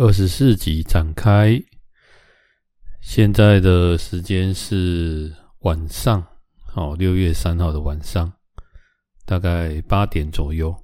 [0.00, 1.62] 二十四集展开。
[3.02, 6.26] 现在的时间是晚上，
[6.74, 8.32] 哦，六月三号的晚上，
[9.26, 10.74] 大概八点左右。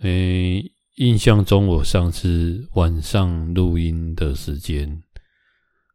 [0.00, 5.02] 诶，印象中我上次晚上录音的时间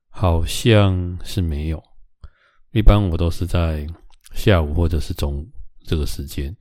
[0.10, 1.84] 好像是没有，
[2.72, 3.88] 一般我都是在
[4.36, 5.50] 下午或者是中午
[5.84, 6.56] 这个时间。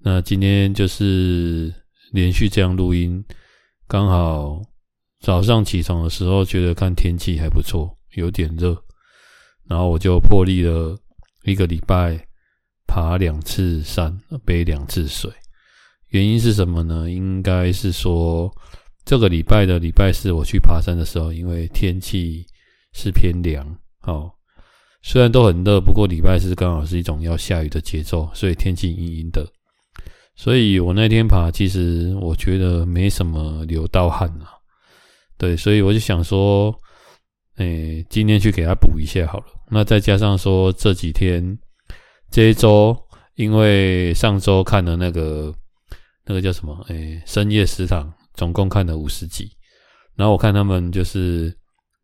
[0.00, 1.72] 那今天就是
[2.12, 3.24] 连续这样录音，
[3.86, 4.60] 刚好
[5.20, 8.76] 早上起床的时候觉得看天气还不错，有点热，
[9.68, 10.96] 然后我就破例了
[11.44, 12.18] 一个礼拜
[12.86, 15.30] 爬两次山，背两次水。
[16.08, 17.10] 原因是什么呢？
[17.10, 18.50] 应该是说，
[19.04, 22.46] 这个礼拜的礼拜四我去爬山的时候，因为天气
[22.92, 23.66] 是偏凉，
[24.02, 24.30] 哦，
[25.02, 29.44] 虽然都很热，不过礼拜四刚好是一种要下雨的节奏，所以天气阴阴的，
[30.36, 34.50] 所以我那天爬，其实我觉得没什么流到汗啊，
[35.36, 36.74] 对，所以我就想说，
[37.56, 39.46] 诶，今天去给他补一下好了。
[39.70, 41.58] 那再加上说这几天
[42.30, 42.96] 这一周，
[43.34, 45.54] 因为上周看了那个。
[46.26, 46.74] 那个叫什么？
[46.88, 49.50] 诶、深夜食堂总共看了五十集，
[50.14, 51.54] 然后我看他们就是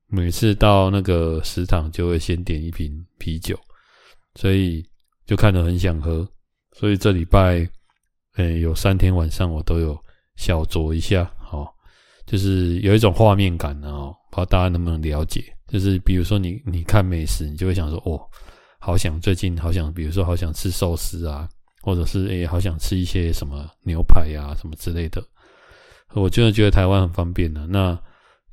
[0.09, 3.59] 每次到那个食堂就会先点一瓶啤酒，
[4.35, 4.87] 所以
[5.25, 6.29] 就看得很想喝。
[6.77, 7.67] 所以这礼拜，
[8.37, 9.99] 诶、有三天晚上我都有
[10.37, 11.69] 小酌一下，哦，
[12.27, 15.45] 就是有一种画面感哦，不知道大家能不能了解？
[15.69, 18.21] 就是比如说你你看美食，你就会想说，哦，
[18.79, 21.49] 好想最近好想，比如说好想吃寿司啊。
[21.83, 25.25] 或者是诶、好想吃一些什么牛排呀、啊，什么之类的。
[26.13, 27.67] 我真的觉得台湾很方便的。
[27.67, 27.99] 那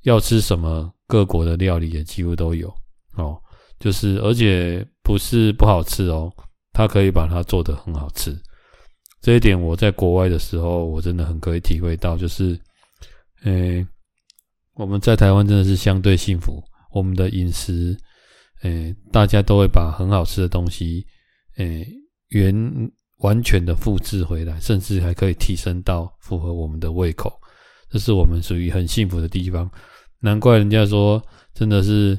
[0.04, 2.74] 要吃什么，各国的料理也几乎都有
[3.16, 3.38] 哦。
[3.82, 6.32] 就是而且不是不好吃哦，
[6.72, 8.34] 它可以把它做得很好吃。
[9.28, 12.18] 这一点我在国外的时候，我真的很可以体会到。
[12.18, 12.58] 就是，
[13.44, 13.86] 诶、
[14.76, 16.64] 我们在台湾真的是相对幸福。
[16.94, 17.98] 我们的饮食，
[18.62, 21.06] 诶、大家都会把很好吃的东西，
[21.58, 21.86] 诶、
[22.30, 22.90] 原。
[23.18, 27.34] 完全的复制回来，甚至还可以提升到符合我们的胃口，
[27.90, 29.68] 这是我们属于很幸福的地方。
[30.20, 31.20] 难怪人家说，
[31.52, 32.16] 真的是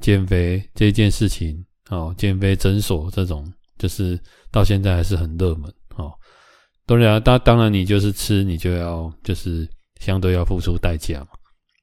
[0.00, 3.46] 减肥这件事情哦，减肥诊所这种，
[3.76, 4.18] 就是
[4.50, 5.70] 到现在还是很热门。
[6.88, 9.68] 当然，当当然你就是吃，你就要就是
[10.00, 11.28] 相对要付出代价嘛。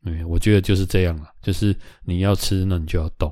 [0.03, 3.31] 嗯，我觉得就是这样了，就是你要吃，那你就要动。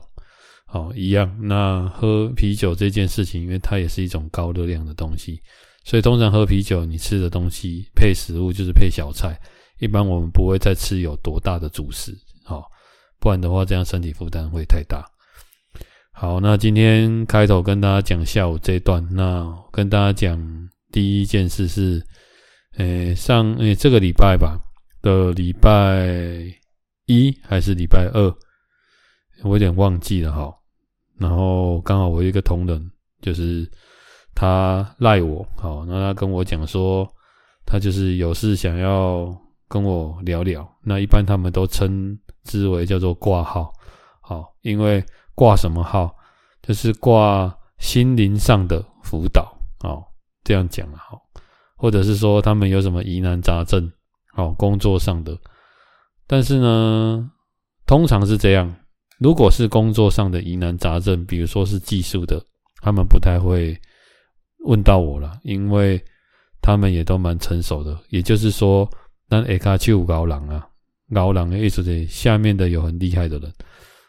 [0.68, 1.36] 好，一样。
[1.42, 5.42] 那喝啤酒这件事情，因为它也是一种高热量的东西，
[5.84, 9.36] 所以通常喝啤酒，你吃的东西配食物就是配小菜。
[9.80, 12.64] 一般我们不会再吃有多大的主食，好，
[13.20, 15.04] 不然的话这样身体负担会太大。
[16.12, 20.40] 好，那今天开头跟大家讲下午这一段，那跟大家讲
[20.94, 22.02] 第一件事是，
[22.78, 24.60] 诶，上诶这个礼拜吧
[25.02, 26.06] 的礼拜
[27.08, 28.34] 一还是礼拜二，
[29.44, 30.54] 我有点忘记了哈。
[31.18, 33.68] 然后刚好我有一个同仁，就是
[34.36, 37.12] 他赖我，好，那他跟我讲说，
[37.66, 39.36] 他就是有事想要
[39.68, 40.70] 跟我聊聊。
[40.84, 43.74] 那一般他们都称之为叫做挂号，
[44.22, 46.16] 好，因为挂什么号，
[46.62, 50.13] 就是挂心灵上的辅导，好，
[50.44, 51.22] 这样讲了，好，
[51.76, 53.92] 或者是说他们有什么疑难杂症，
[54.34, 55.38] 好，工作上的，
[56.28, 57.30] 但是呢，
[57.86, 58.74] 通常是这样。
[59.20, 62.44] 如果是工作上的疑难杂症，比如说是技术的，
[62.82, 63.80] 他们不太会
[64.66, 66.04] 问到我了，因为
[66.62, 67.98] 他们也都蛮成熟的。
[68.10, 68.90] 也就是说，
[69.30, 70.68] 那下卡就有高人啊，
[71.14, 73.54] 高人的意思是下面的有很厉害的人，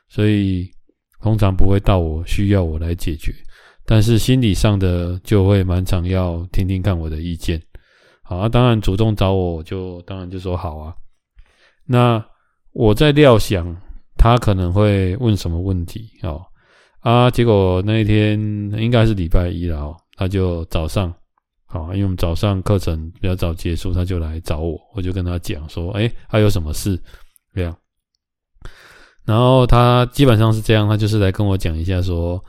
[0.08, 0.69] 所以
[1.20, 3.32] 通常不会到我需要我来解决。
[3.86, 7.60] 但是心理上的就会蛮常要听听看我的意见。
[8.22, 10.94] 好啊，当然主动找我，就当然就说好啊。
[11.86, 12.25] 那
[12.72, 13.76] 我在料想。
[14.16, 16.40] 他可能会问什么问题哦
[17.00, 17.31] 啊？
[17.31, 18.40] 结果那一天
[18.78, 21.12] 应该是礼拜一了哦，他就早上
[21.66, 26.98] 好，因为我们早上课程比较早结束，他就来找我，我就跟他讲说，哎，他有什么事
[27.54, 27.76] 这样？
[29.26, 32.42] 然后他基本上是这样，他就是来跟我讲一下说，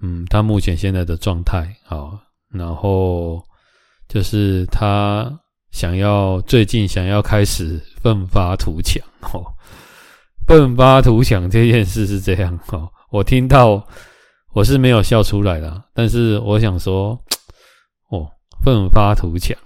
[0.00, 2.18] 嗯，他目前现在的状态好，
[2.50, 3.42] 然后
[4.08, 5.32] 就是他
[5.70, 9.02] 想要最近想要开始奋发图强
[9.32, 9.44] 哦。
[10.46, 13.84] 奋发图强这件事是这样哦，我听到
[14.52, 17.18] 我是没有笑出来的，但是我想说，
[18.10, 18.30] 哦，
[18.62, 19.56] 奋发图强，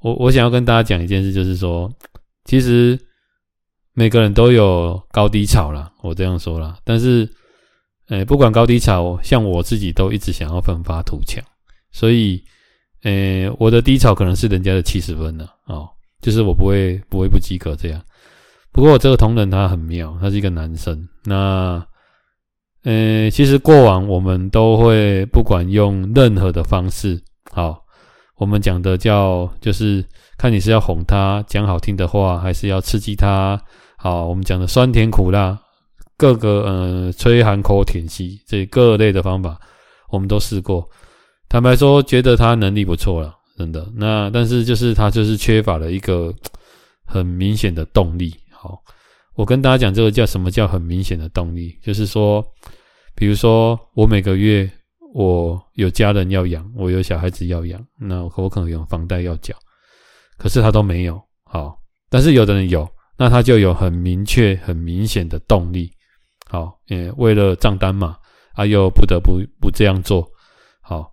[0.00, 1.88] 我我想要跟大家讲一件事，就是说，
[2.44, 2.98] 其实
[3.92, 7.28] 每个人都有高低潮啦，我这样说啦，但是，
[8.10, 11.42] 诶，不管高低潮，像我自己都一直想要奋发图强，
[11.90, 12.42] 所以，
[13.04, 15.88] 诶，我的低潮可能是人家的七十分呢，哦，
[16.20, 18.02] 就是我不会不会不及格这样。
[18.72, 21.08] 不过我这个同仁他很妙，他是一个男生。
[21.24, 21.84] 那
[22.82, 27.20] 呃，其实过往我们都会不管用任何的方式，
[27.52, 27.80] 好，
[28.36, 30.04] 我们讲的叫就是
[30.36, 33.60] 看你是要哄他讲好听的话，还是要刺激他。
[33.96, 35.58] 好，我们讲的酸甜苦辣，
[36.20, 39.58] 各个呃吹寒口舔吸这各类的方法，
[40.10, 40.86] 我们都试过。
[41.48, 43.90] 坦白说，觉得他能力不错了，真的。
[43.96, 46.30] 那但是就是他就是缺乏了一个
[47.06, 48.34] 很明显的动力。
[48.50, 48.78] 好，
[49.34, 52.44] 我跟大家讲这个叫什么叫很明显的动力，就是说，
[53.14, 54.70] 比如说我每个月
[55.14, 59.54] 我有家人要养，我有小孩子要养，那我可能有房贷要缴，
[60.36, 61.18] 可是他都没有。
[61.44, 61.78] 好，
[62.10, 62.86] 但是有的人有，
[63.16, 65.90] 那他就有很明确、很明显的动力。
[66.50, 68.16] 好，也，为了账单嘛，
[68.54, 70.28] 啊，又不得不不这样做。
[70.82, 71.08] 好。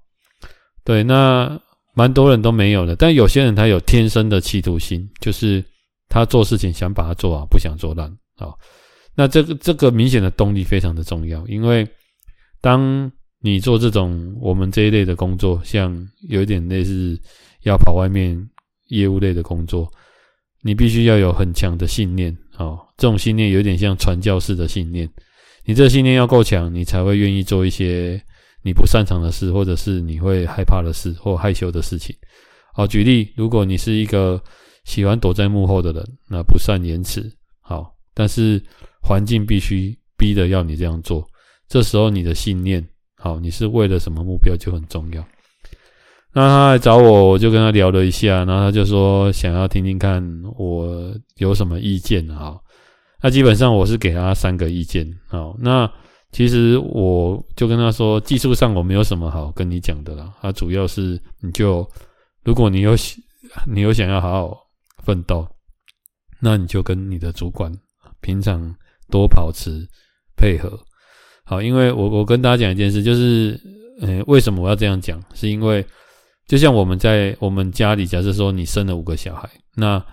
[0.83, 1.59] 对，那
[1.93, 5.61] 蛮多人都没有的，但有些人他有天生的企图心，就是
[6.07, 8.09] 他做事情想把它做好，不想做烂。
[8.37, 8.57] 好，
[9.13, 11.85] 那这个这个明显的动力非常的重要，因为
[12.61, 13.11] 当
[13.41, 15.93] 你做这种我们这一类的工作，像
[16.29, 17.19] 有一点类似
[17.63, 18.41] 要跑外面
[18.87, 19.91] 业务类的工作，
[20.61, 22.33] 你必须要有很强的信念。
[22.53, 25.09] 好，这种信念有点像传教士的信念，
[25.67, 28.19] 你这信念要够强，你才会愿意做一些。
[28.63, 32.13] 你不擅长的事，或者是你会害怕的事或害羞的事情。
[32.73, 34.41] 好，举例，如果你是一个
[34.83, 37.31] 喜欢躲在幕后的人，那不善言辞。
[37.61, 38.61] 好，但是
[39.01, 41.25] 环境必须逼着要你这样做。
[41.69, 42.85] 这时候你的信念，
[43.15, 45.25] 好，你是为了什么目标就很重要。
[46.33, 50.21] 那他来找我，我就跟他聊了一下，然后他就说想要听听看
[50.57, 52.27] 我有什么意见。
[52.29, 52.61] 好，
[53.27, 55.05] 那基本上我是给他三个意见。
[55.27, 55.91] 好，那。
[56.29, 60.31] 其实我就跟他说，技术上我没有什么好跟你讲的啦。
[60.41, 61.89] 他主要是你就，
[62.43, 62.93] 如果你有
[63.65, 64.57] 你有想要好好
[65.05, 65.47] 奋斗，
[66.41, 67.71] 那你就跟你的主管
[68.19, 68.75] 平常
[69.09, 69.87] 多保持
[70.35, 70.77] 配合。
[71.45, 73.59] 好，因为我我跟大家讲一件事，就是，
[74.01, 75.23] 呃，为什么我要这样讲？
[75.33, 75.83] 是因为
[76.45, 80.05] 就像我们在我们家里，假设说你生了五个小孩，那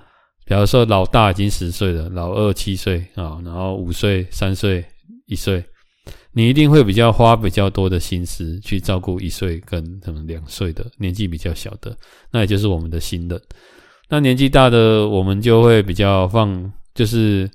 [0.45, 4.85] 比如说老大已经十岁了，老二七岁啊，然后五岁、三岁、
[5.27, 5.65] 一岁。
[6.37, 11.97] 你一定会比较花比较多的心思去照顾一岁跟可能两岁的年纪比较小的，
[12.33, 13.41] 那也就是我们的新人。
[14.09, 17.49] 那年纪大的我们就会比较放，就是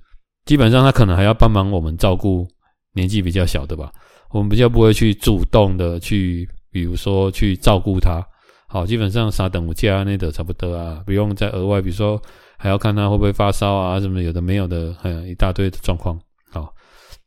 [0.45, 2.47] 基本上他可能还要帮忙我们照顾
[2.93, 3.91] 年纪比较小的吧。
[4.31, 8.25] 我们比较不会去主动的去，比如说去照顾他。
[8.69, 12.21] 好，基本上啥等我家那的差不多啊，不用再额外，比如说
[12.59, 16.19] 还要看他会不会发烧啊，什么有的没有的，还有一大堆的状况。
[16.51, 16.71] 好。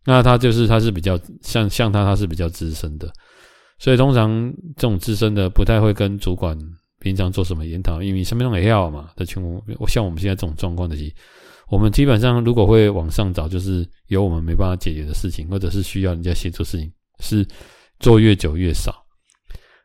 [0.05, 3.09] 那他就是他是比较像像他他是比较资深的，
[3.79, 6.59] 所以通常这种资深的不太会跟主管
[6.99, 9.63] 平常做什么研讨，因为什么也要嘛的情况。
[9.79, 10.97] 我像我们现在这种状况的，
[11.69, 17.47] 我们基本上如果会往上找，就是有我们没办法解决的事情，或者是需要人家协助事情，是
[18.01, 18.93] 做越久越少。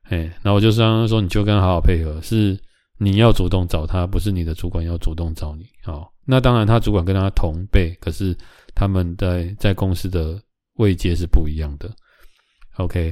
[0.09, 2.57] 哎，那我就是刚刚说，你就跟他好好配合，是
[2.97, 5.65] 你要主动找他，不是你的主管要主动找你。
[5.83, 8.37] 好，那当然他主管跟他同辈，可是。
[8.79, 10.39] 他们在在公司的
[10.75, 11.89] 位阶是不一样的。
[12.75, 13.11] OK，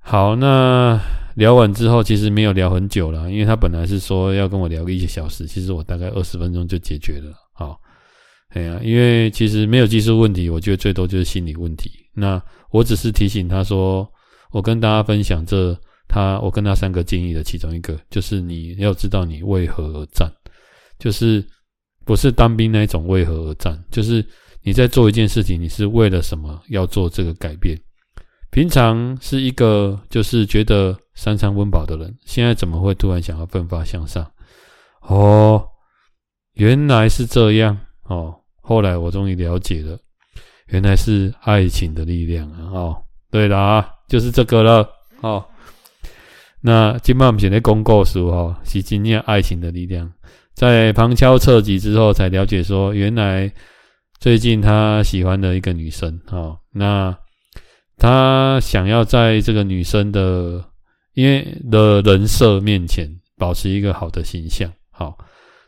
[0.00, 1.00] 好，那
[1.34, 7.32] 聊完之后，其实没有聊很久了，因为他本来是说要跟我聊个一小时，其实我大概二十分钟就解决了。
[7.54, 7.80] 好，
[8.50, 11.90] 哎呀，因为其实没有技术问题，我觉得最多就是心理问题。
[12.12, 12.38] 那
[12.70, 14.06] 我只是提醒他说，
[14.50, 15.74] 我跟大家分享这
[16.08, 20.30] 他我跟他三个建议的其中一个，就是你要知道你为何而战，
[20.98, 21.44] 就是
[22.04, 24.24] 不是当兵那一种为何而战，就是。
[24.62, 27.78] 你在做一件事情，你是为了什么要做这个改变？
[28.50, 34.28] 平常是一个就是觉得三餐温饱的人，现在怎么会突然想要奋发向上？
[35.02, 35.64] 哦，
[36.54, 38.34] 原来是这样哦。
[38.60, 39.96] 后来我终于了解了，
[40.66, 42.58] 原来是爱情的力量啊！
[42.72, 42.96] 哦，
[43.30, 44.88] 对了啊，就是这个了
[45.20, 45.46] 哦。
[46.66, 50.12] 那今晚我们写的公告书哈，是经验爱情的力量，
[50.52, 53.52] 在旁敲侧击之后才了解说，原来。
[54.18, 57.14] 最近他喜欢的一个女生，哦，那
[57.98, 60.64] 他想要在这个女生的
[61.12, 63.06] 因为的人设面前
[63.36, 65.18] 保持一个好的形象，好，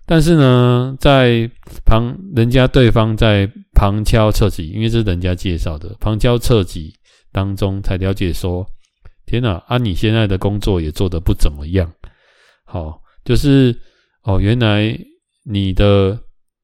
[0.06, 1.48] 但是呢，在
[1.84, 6.90] 旁人家对方在旁敲侧击，因为这是人家介绍的，旁敲侧击
[7.30, 8.66] 当中才了解说，
[9.28, 11.92] 天哪，啊，你现在的工作也做得不怎么样，
[12.64, 13.78] 好，就是
[14.22, 14.98] 哦，原来
[15.44, 16.18] 你的。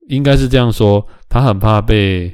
[0.09, 2.31] 应该是这样说，他很怕被，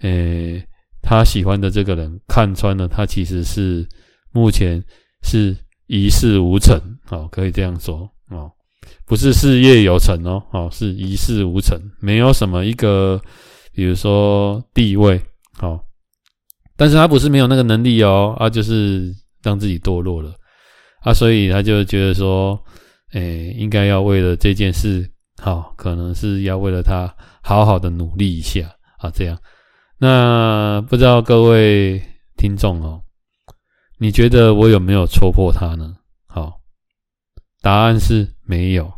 [0.00, 0.60] 诶、
[1.00, 3.86] 他喜欢的这个人看穿了，他其实是
[4.32, 4.82] 目前
[5.22, 6.76] 是一事无成，
[7.08, 8.50] 哦，可以这样说，哦，
[9.06, 13.22] 不是事业有成哦，哦，是一事无成，没有什么一个，
[13.72, 15.22] 比如说地位，
[15.60, 15.80] 哦，
[16.76, 20.34] 但是他不是没有那个能力哦，啊，就是让自己堕落了，
[21.00, 22.58] 啊，所以他就觉得说，
[23.12, 25.08] 诶，应该要为了这件事，
[25.42, 28.60] 好，可能是要为了他好好的努力一下
[28.98, 29.38] 啊，这样，
[29.98, 32.02] 那不知道各位
[32.36, 33.02] 听众哦，
[33.98, 35.96] 你觉得我有没有戳破他呢？
[36.26, 36.60] 好，
[37.60, 38.92] 答案是没有。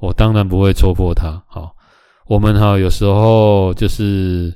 [0.00, 1.42] 我当然不会戳破他。
[1.48, 1.74] 好，
[2.26, 4.52] 我们哈有时候就是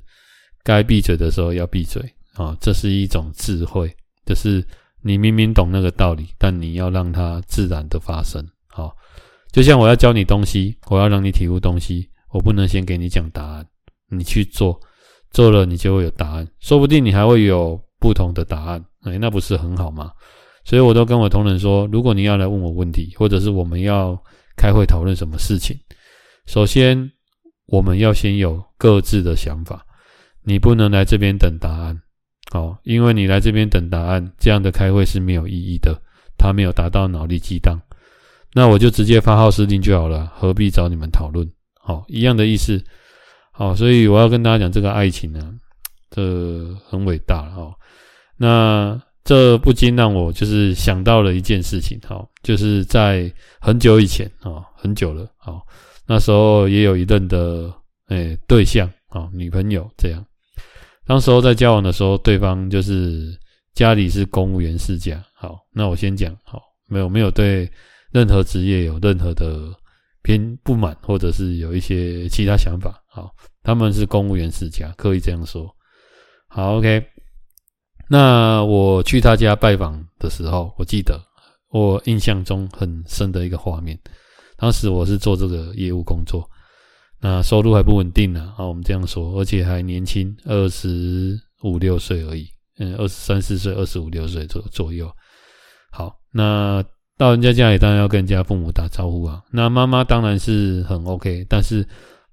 [0.62, 2.02] 该闭嘴的时候要闭嘴
[2.34, 3.90] 啊，这是一种智慧，
[4.26, 4.62] 就是
[5.02, 8.44] 你明明懂那个道理，但你要让它自然的发生。
[8.66, 8.94] 好，
[9.52, 13.66] 就像我要教你东西，我要让你体悟东西，我不能先给你讲答案，
[14.10, 14.80] 你去做，
[15.30, 20.12] 做了你就会有答案，说不定你还会有不同的答案，哎，那不是很好吗？
[20.64, 24.20] 所以我都跟我同仁说，如果你要来问我问题，或者是我们要。
[24.60, 25.78] 开会讨论什么事情？
[26.46, 27.12] 首先，
[27.66, 29.86] 我们要先有各自的想法。
[30.42, 31.96] 你不能来这边等答案，
[32.52, 36.00] 哦，因为你来这边等答案，这样的开会是没有意义的，
[36.36, 37.80] 它没有达到脑力激荡。
[38.54, 41.48] 那我就直接发号施令就好了，何必找你们讨论？
[41.80, 42.82] 好，一样的意思。
[43.52, 45.54] 好，所以我要跟大家讲，这个爱情呢，
[46.10, 47.72] 这很伟大哈。
[48.36, 49.00] 那。
[49.24, 55.60] 这不禁让我就是想到了一件事情，哈，就是在很久以前啊，很久了，啊，
[56.06, 57.70] 那时候也有一任的
[58.08, 60.24] 诶对象啊，女朋友这样。
[61.08, 63.34] 当时候在交往的时候，对方就是
[63.72, 67.68] 家里是公务员世家，好，那我先讲，好，没有没有对
[68.12, 69.72] 任何职业有任何的
[70.22, 75.74] 偏不满，或者是有一些其他想法，好，他们是公务员世家，可以这样说，
[76.46, 77.02] 好，OK。
[78.10, 81.18] 那我去他家拜访的时候，我记得
[81.70, 83.98] 我印象中很深的一个画面。
[84.58, 86.46] 当时我是做这个业务工作，
[87.20, 92.46] 那收入还不稳定呢，啊，我们这样说，而且还年轻，二十五六岁而已，
[92.78, 95.10] 嗯，二十三四岁，二十五六岁左左右。
[95.90, 96.84] 好，那
[97.16, 99.42] 到人家家里当然要跟人家父母打招呼啊。
[99.50, 101.84] 那妈妈当然是很 OK，但是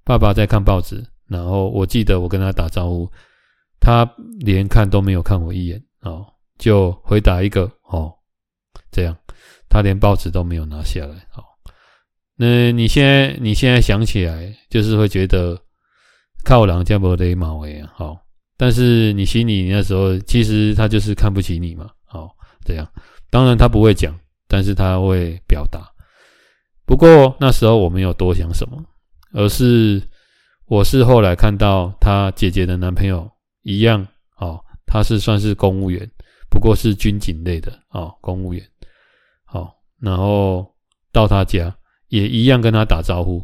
[0.04, 3.10] 爸爸在看报纸，然后我记得我跟他打招呼。
[3.80, 4.08] 他
[4.40, 6.26] 连看都没有看我一眼哦，
[6.58, 8.12] 就回答一个哦，
[8.92, 9.16] 这样，
[9.70, 11.44] 他连报纸都没有拿下来哦。
[12.36, 15.60] 那你现在你现在想起来，就是会觉得
[16.44, 18.18] 靠狼家不得马尾啊，好，
[18.58, 22.30] 但是你心里那时候其实他就是看不起你嘛，好，
[22.64, 22.88] 这样，
[23.30, 24.14] 当然他不会讲，
[24.48, 25.82] 但是他会表达。
[26.86, 28.84] 不过那时候我没有多想什么，
[29.32, 30.02] 而是
[30.66, 33.30] 我是后来看到他姐姐的男朋友。
[33.68, 36.08] 一样哦，他是算是公务员，
[36.52, 38.64] 不过是军警类的哦，公务员。
[39.44, 40.72] 好，然后
[41.12, 41.76] 到他家
[42.16, 43.44] 也一样跟他打招呼。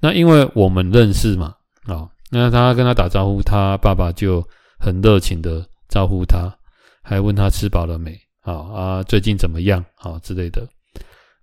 [0.00, 1.54] 那因为我们认识嘛，
[1.86, 4.46] 啊，那他跟他打招呼，他爸爸就
[4.78, 6.54] 很热情的招呼他，
[7.02, 10.66] 还问他吃饱了没，啊啊，最近怎么样啊之类的。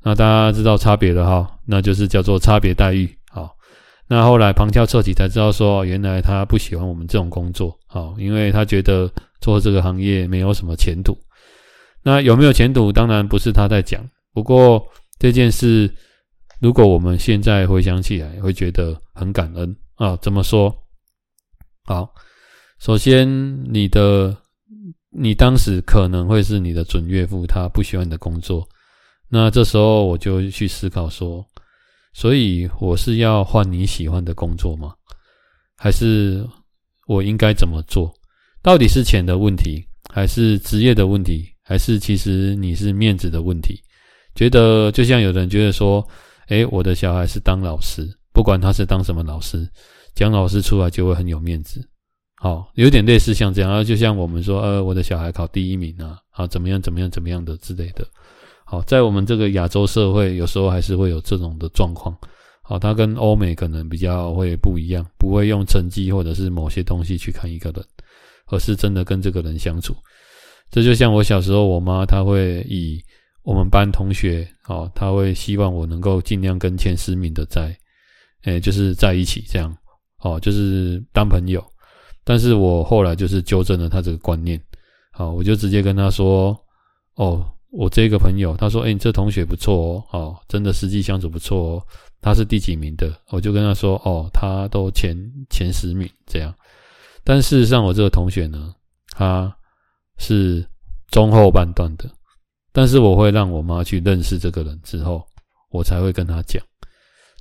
[0.01, 3.09] 那大家知道差别了哈，那就是叫做差别待遇。
[3.31, 3.55] 好
[4.07, 11.17] 那后来旁敲侧击才知道说，原来他不喜欢我们这种工作，好，因为他觉得做这个行业没有什么前途。
[12.03, 14.01] 那有没有前途，当然不是他在讲。
[14.33, 14.85] 不过
[15.17, 15.89] 这件事，
[16.63, 20.15] 如果我们现在回想起来，会觉得很感恩啊。
[20.21, 20.73] 怎么说？
[21.83, 22.09] 好，
[22.79, 23.27] 首先
[23.69, 24.33] 你的
[25.09, 28.65] 你当时可能会是你的准岳父，他不喜欢你的工作。
[29.27, 31.45] 那这时候我就去思考说。
[32.13, 34.93] 所以我是要换你喜欢的工作吗？
[35.75, 36.47] 还是
[37.07, 38.09] 我应该怎么做？
[38.61, 43.81] 到底是钱的问题，还是职业的问题，还是其实你是面子的问题？
[44.33, 46.07] 觉得就像有人觉得说，
[46.49, 49.67] 诶，我的小孩是当老师，不管他是当什么老师，
[50.15, 51.87] 讲老师出来就会很有面子。
[52.35, 58.05] 好，有点类似像这样，就像我们说，呃，我的小孩考第一名啊，啊，怎么样怎么样怎么样的之类的。
[58.65, 62.13] 好，在我们这个亚洲社会，有时候还是会有这种的状况。
[62.61, 67.85] 好，他跟欧美可能比较会不一样，不会用成绩或者是某些东西去看一个人，
[68.47, 69.95] 而是真的跟这个人相处。
[70.71, 73.01] 这就像我小时候，我妈她会以
[73.43, 77.77] 我们班同学，哦，他会希望我能够尽量跟前十名的在，
[78.43, 79.75] 诶，就是在一起这样，
[80.19, 81.63] 哦，就是当朋友。
[82.23, 84.59] 但是我后来就是纠正了他这个观念，
[85.11, 86.57] 好，我就直接跟他说，
[87.15, 87.45] 哦。
[87.75, 89.75] 我这个朋友，他说：“哎、你这同学不错
[90.11, 91.83] 哦，哦，真的实际相处不错哦。
[92.21, 95.17] 他是第几名的？”我就跟他说：“哦，他都前
[95.49, 96.53] 前十名这样。”
[97.25, 98.75] 但事实上，我这个同学呢，
[99.15, 99.51] 他
[100.19, 100.63] 是
[101.09, 102.07] 中后半段的。
[102.73, 105.23] 但是我会让我妈去认识这个人之后，
[105.69, 106.61] 我才会跟他讲。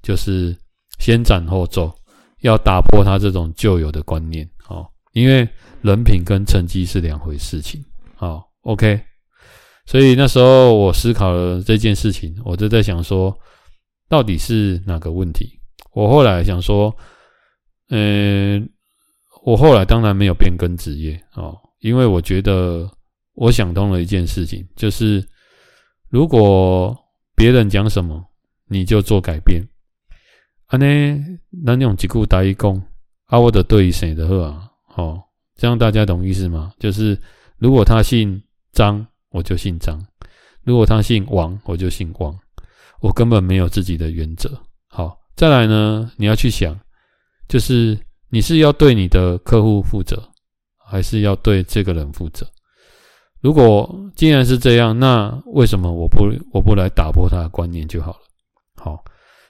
[0.03, 0.57] 就是
[0.99, 1.93] 先斩后奏，
[2.41, 4.49] 要打破他这种旧有的观念。
[4.69, 5.49] 哦，因为
[5.81, 7.83] 人品跟成绩是两回事情。
[8.15, 9.01] 好，OK。
[9.87, 13.37] 所以那时候我思考了这件事情，我就在想说，
[14.09, 15.59] 到底是哪个问题？
[15.93, 16.95] 我后来想说，
[17.89, 18.69] 嗯，
[19.45, 22.89] 我后来当然没有变更职业哦，因为我觉得
[23.35, 25.27] 我想通了一件事情，就是
[26.09, 26.97] 如果
[27.35, 28.25] 别人讲什么，
[28.67, 29.63] 你就做改变。
[30.67, 30.85] 啊呢，
[31.51, 32.83] 那用几句台语讲，
[33.27, 35.23] 啊，我的对谁的话，哦，
[35.57, 36.73] 这样大家懂意思吗？
[36.79, 37.19] 就是
[37.59, 39.99] 如果他姓张，我就姓张；
[40.63, 42.39] 如果他姓王，我就姓王。
[43.01, 44.49] 我根本没有自己的原则。
[44.89, 46.79] 好，再来呢，你要去想，
[47.49, 47.99] 就是
[48.29, 50.23] 你是要对你的客户负责，
[50.87, 52.47] 还是要对这个人负责？
[53.43, 58.21] 如果既然是这样，那为什么我不我不来打破他的观念就好了？
[58.77, 59.05] 好。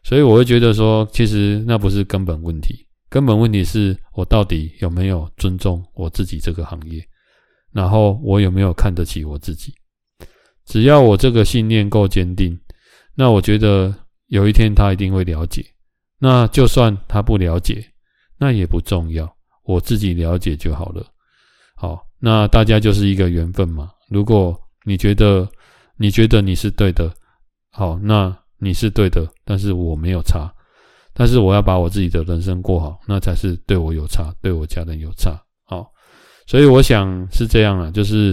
[0.05, 7.01] 所以我会觉得说，其实那不是根本问题，根本问题是我到底有没有尊重我自己这个行业，
[7.71, 9.73] 然后我有没有看得起我自己。
[10.65, 12.59] 只要我这个信念够坚定，
[13.15, 13.95] 那我觉得
[14.27, 15.65] 有一天他一定会了解。
[16.19, 17.85] 那就算他不了解，
[18.39, 19.33] 那也不重要，
[19.63, 21.07] 我自己了解就好了。
[21.77, 23.91] 好，那大家就是一个缘分嘛。
[24.09, 25.47] 如果你觉得
[25.97, 27.13] 你觉得你是对的，
[27.73, 28.35] 好，那。
[28.65, 30.49] 你是对的，但是我没有差，
[31.13, 35.37] 但是我要把我自己的人生过好，那才是对我有差，对我家人有差。
[35.65, 35.91] 好，
[36.47, 38.33] 所以我想是这样啊，就是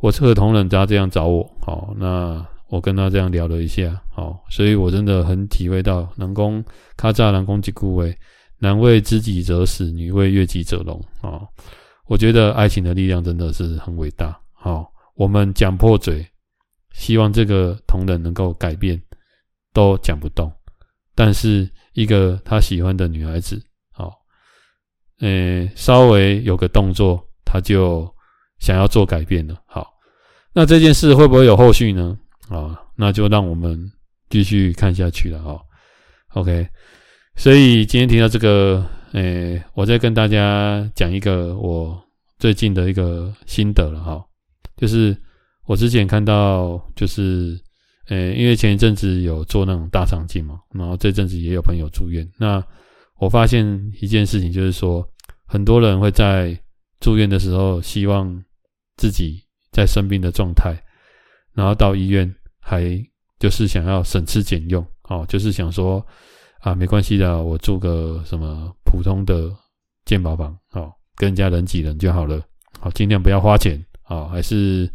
[0.00, 6.62] 我这个同仁他这样找我，好，那我跟他这样聊了一下，好，所以我真的很体会到，男公
[6.94, 8.14] 卡扎男公即故为
[8.58, 11.40] 男为知己者死，女为悦己者容啊。
[12.10, 14.36] 我觉得爱情的力量真的是很伟大。
[14.52, 16.26] 好，我们讲破嘴，
[16.92, 19.00] 希望这个同仁能够改变。
[19.72, 20.52] 都讲不动，
[21.14, 24.12] 但是一个他喜欢的女孩子，好，
[25.20, 28.12] 呃，稍微有个动作，他就
[28.58, 29.56] 想要做改变了。
[29.66, 29.94] 好，
[30.52, 32.18] 那这件事会不会有后续呢？
[32.48, 33.78] 啊，那就让我们
[34.28, 35.40] 继续看下去了。
[35.40, 35.62] 哈
[36.30, 36.68] ，OK，
[37.36, 42.00] 所以今天听到这个，呃，我再跟大家讲一个我
[42.38, 44.02] 最近的一个心得了。
[44.02, 44.24] 哈，
[44.76, 45.16] 就是
[45.66, 47.58] 我之前看到，就是。
[48.08, 52.28] 呃，因为前一阵子有做那种大肠镜嘛，然后这阵子也有朋友住院。
[52.36, 52.60] 那
[53.20, 53.64] 我发现
[54.00, 55.08] 一件事情，就是说
[55.46, 56.58] 很多人会在
[56.98, 58.42] 住院的时候，希望
[58.96, 60.74] 自己在生病的状态，
[61.54, 63.00] 然后到医院还
[63.38, 66.04] 就是想要省吃俭用，哦，就是想说
[66.60, 69.50] 啊，没关系的，我住个什么普通的
[70.04, 72.40] 健保房，哦，跟人家人挤人就好了，
[72.78, 74.90] 好，尽量不要花钱，啊，还是。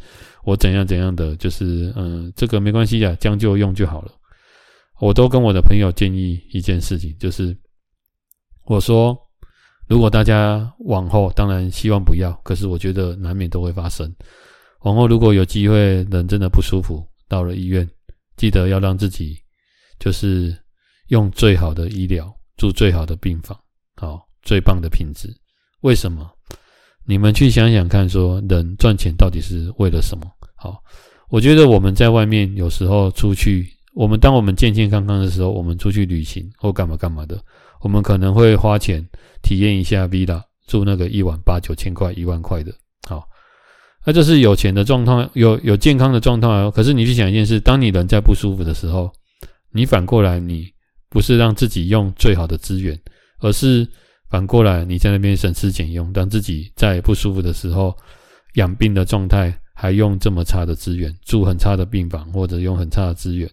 [0.47, 4.11] 我怎样怎样的，就是嗯，这个没关系的，将就用就好了。
[4.99, 7.57] 我都跟我的朋友建议一件事情，就是
[8.65, 9.17] 我说，
[9.87, 14.07] 如果大家往后，当然希望不要，可是我觉得难免都会发生。
[14.81, 17.89] 往后如果有机会，人真的不舒服，到了医院，
[18.37, 19.35] 记得要让自己
[19.97, 20.55] 就是
[21.07, 23.57] 用最好的医疗，住最好的病房，
[23.95, 25.29] 好，最棒的品质。
[25.81, 26.29] 为什么？
[27.07, 30.25] 你们去想想看，说人赚钱到底是为了什么？
[30.55, 30.81] 好，
[31.29, 37.39] 我觉得我们在外面有时候出去，我们当我们健健康康的时候，我们出去旅行或干嘛干嘛的，
[37.81, 39.07] 我们可能会花钱
[39.43, 42.73] 体验一下 villa，住那个一晚八九千块、一万块的。
[43.07, 43.23] 好，
[44.03, 46.71] 那这是有钱的状态，有有健康的状态哦。
[46.71, 49.11] 可是你去想一件事，当你人在不舒服的时候，
[49.71, 50.73] 你反过来，你
[51.15, 52.99] 不是让自己用最好的资源，
[53.39, 53.87] 而是。
[54.27, 57.95] 反过来，你在那边省吃俭用，当自己在不舒服的时候，
[58.55, 63.49] 养病的状态，还用这么差的资源，住很差的病房，或者用很差的资源，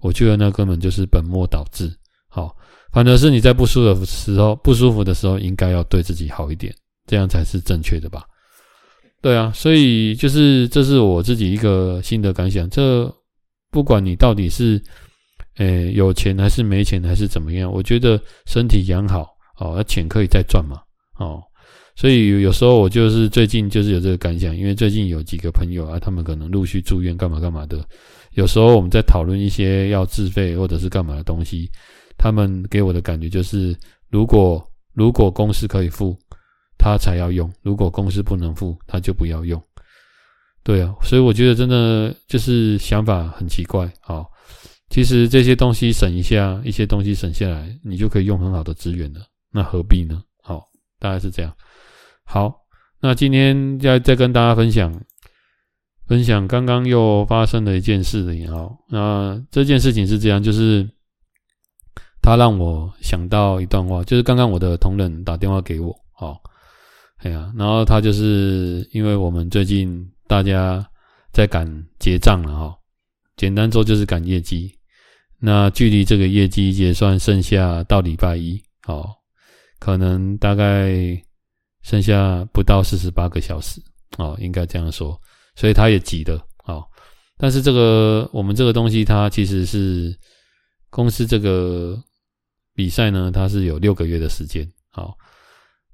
[0.00, 1.92] 我觉得那根本就是本末倒置。
[2.26, 2.56] 好，
[2.90, 6.74] 反而是你在不舒服的时候，不舒服的时候，应该要对自己好一点，
[7.06, 8.24] 这样才是正确的吧？
[9.20, 12.68] 对啊，所以就是这是我自己一个新的感想。
[12.70, 13.14] 这
[13.70, 14.82] 不管你到底是
[15.58, 19.28] 诶有钱还是没钱还是怎么样，我觉得身体养好。
[19.58, 20.80] 哦，那钱可以再赚嘛？
[21.18, 21.42] 哦，
[21.96, 27.84] 所以有时候我就是最近就是有这个感想，因为最近有几个朋友啊，他们可能陆续住院，干嘛干嘛的。
[28.34, 31.68] 有时候我们在讨论一些要自费或者是干嘛的东西，
[32.16, 33.76] 他们给我的感觉就是，
[34.10, 36.16] 如果如果公司可以付，
[36.78, 39.60] 他才要用；如果公司不能付，他就不要用。
[40.62, 43.90] 对啊，所以我觉得真的就是想法很奇怪。
[44.00, 44.30] 好，
[44.90, 49.20] 其实这些东西省一下，一些东西省下来，你就可以用很好的资源了。
[49.50, 50.22] 那何必呢？
[50.42, 51.54] 好，大概是这样。
[52.24, 52.54] 好，
[53.00, 54.92] 那今天再再跟大家分享
[56.06, 58.50] 分享刚刚又发生的一件事情。
[58.50, 60.88] 好，那这件事情是这样，就是
[62.22, 66.38] 他让我想到一段话，就是刚刚我的同仁打电话给我，哦，
[67.18, 70.86] 哎呀，然后他就是因为我们最近大家
[71.32, 71.66] 在赶
[71.98, 72.76] 结账了哈，
[73.36, 74.74] 简单说就是赶业绩，
[75.38, 79.08] 那距离这个业绩结算剩下到礼拜一，哦，
[79.78, 80.92] 可能大概
[81.82, 83.80] 剩下不到四十八个小时，
[84.18, 85.20] 哦，应该这样说，
[85.54, 86.84] 所以他也急了，哦，
[87.36, 90.16] 但是这个我们这个东西，它其实是
[90.90, 92.02] 公司这个。
[92.74, 94.64] 比赛呢，它是有六个月的时间。
[94.92, 95.18] 好，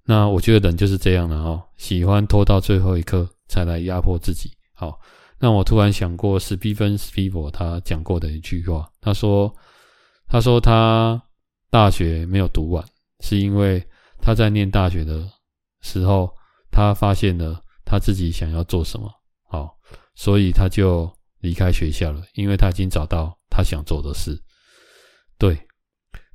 [0.05, 4.51] 那我觉得人就是这样的哦，喜欢拖到最后一刻才来压迫自己。
[4.75, 5.01] 好，
[5.39, 9.55] 那我突然想过史蒂芬·史匹柏他讲过的一句话，他说
[10.29, 11.21] ：“他说他
[11.71, 12.85] 大学没有读完，
[13.21, 13.85] 是因为
[14.21, 15.29] 他在念大学的
[15.83, 16.33] 时候，
[16.71, 19.11] 他发现了他自己想要做什么。
[19.49, 19.77] 好，
[20.15, 24.41] 所以他就离开学校了，因为他已经找到他想做的事。
[25.39, 25.59] 对。”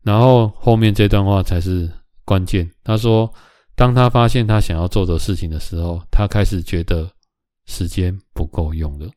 [0.01, 1.91] 然后后面这段话才是
[2.23, 2.69] 关键。
[2.83, 3.31] 他说
[3.75, 7.11] ：“当他发现他想要做的事情的时候，他开始觉得
[7.69, 9.07] 时间不够用了。”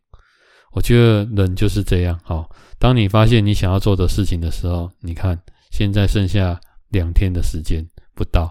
[0.72, 2.18] 我觉得人就是这样。
[2.22, 5.36] 好，当你发现你想要做的事情的时候，你看
[5.70, 6.58] 现在剩下
[6.90, 7.84] 两天的时间
[8.14, 8.50] 不到，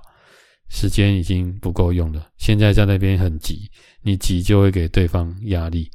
[0.70, 2.28] 时间已经不够用了。
[2.38, 3.70] 现在在那边很急，
[4.04, 5.90] 你急就会给对方压力。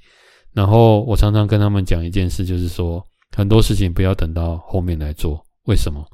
[0.53, 3.05] 然后我常常跟他们讲一件事，就是说
[3.37, 5.41] 很多事情不要等到后面来做。
[5.67, 6.05] 为什么？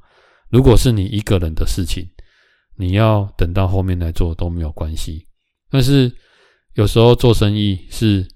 [0.51, 2.07] 如果是你一个人的事情，
[2.77, 5.27] 你要等到后面来做都没有关系。
[5.71, 6.13] 但是
[6.75, 8.27] 有时候做生意是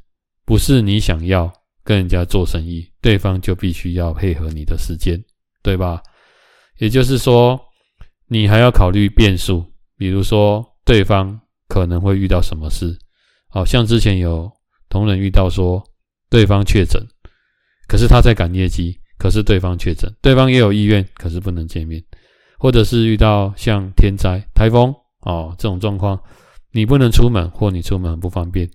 [0.44, 5.22] 不是你想要跟人家做生意，对方就必须要配合你的时间，
[5.62, 6.02] 对吧？
[6.78, 7.58] 也就是说，
[8.28, 9.64] 你还要考虑变数，
[9.96, 12.96] 比如说对方可能会遇到什么事。
[13.48, 14.50] 好像之前有
[14.88, 15.82] 同仁遇到说
[16.28, 17.02] 对方确诊，
[17.88, 18.98] 可是他在赶业绩。
[19.18, 22.04] 可是对方确诊，对方也有意愿，可是不能见面，
[22.58, 26.22] 或者是遇到像天灾、台风哦这种状况，
[26.76, 28.68] 你不能出门，或你出门很不方便。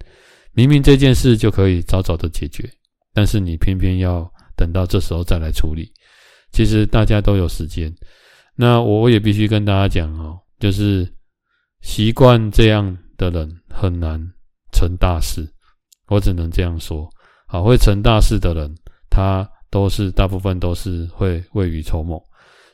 [0.54, 2.68] 明明这件事就可以早早的解决，
[3.14, 5.88] 但是你偏偏要等到这时候再来处理。
[6.52, 7.94] 其实大家都有时间，
[8.56, 11.08] 那我也必须跟大家讲哦，就是
[11.82, 14.20] 习惯这样的人很难
[14.74, 15.48] 成大事。
[16.08, 17.08] 我只能这样说，
[17.48, 18.76] 好，会成大事的人，
[19.10, 19.48] 他。
[19.72, 22.22] 都是大部分都是会未雨绸缪，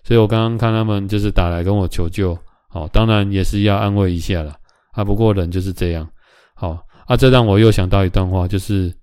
[0.03, 2.35] 所以我刚刚看他们就是打来跟我求救，
[2.69, 4.57] 好，当然也是要安慰一下啦。
[4.97, 5.05] 啊。
[5.05, 6.09] 不过人就是这样，
[6.55, 8.93] 好啊，这让我又想到一段话，就是，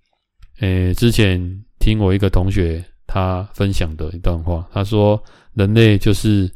[0.60, 1.40] 诶，之前
[1.78, 5.22] 听我一个同学他分享的一段话，他说
[5.54, 6.50] 人类就是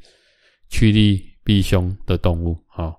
[0.69, 2.59] 趋利避凶的动物。
[2.67, 2.95] 好，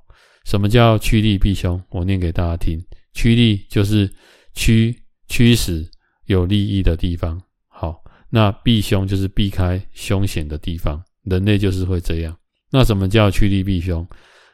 [0.45, 1.79] 什么叫趋利避凶？
[1.89, 2.79] 我念给大家听，
[3.13, 4.09] 趋利就是
[4.55, 4.95] 驱
[5.27, 5.87] 驱使
[6.25, 7.39] 有利益的地方。
[7.67, 12.35] 好那避凶就是避开凶险的地方，人类就是会这样。
[12.71, 14.07] 那什么叫趋利避凶？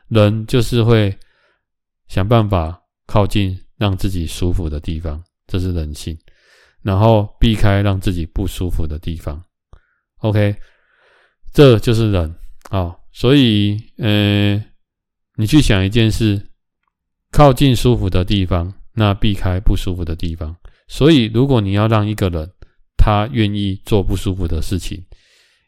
[0.10, 1.14] 人就是会
[2.08, 6.18] 想办法靠近让自己舒服的地方，这是人性。
[6.82, 9.44] 然后避开让自己不舒服的地方。
[10.18, 10.56] OK，
[11.52, 12.36] 这就是人。
[12.70, 14.64] 好，所以，呃，
[15.36, 16.40] 你去想一件事，
[17.32, 20.56] 靠近舒服的地方，那避开不舒服的地方。
[20.88, 22.48] 所以，如果你要让一个人，
[22.98, 25.04] 他愿意做不舒服的事情，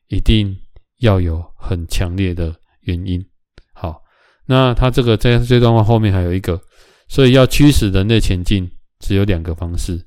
[0.09, 0.55] 一定
[0.97, 3.25] 要有很强烈的原因。
[4.47, 6.59] 那他这个在这段话后面还有一个，
[7.07, 8.67] 所以要驱使人类前进，
[8.99, 10.03] 只有两个方式。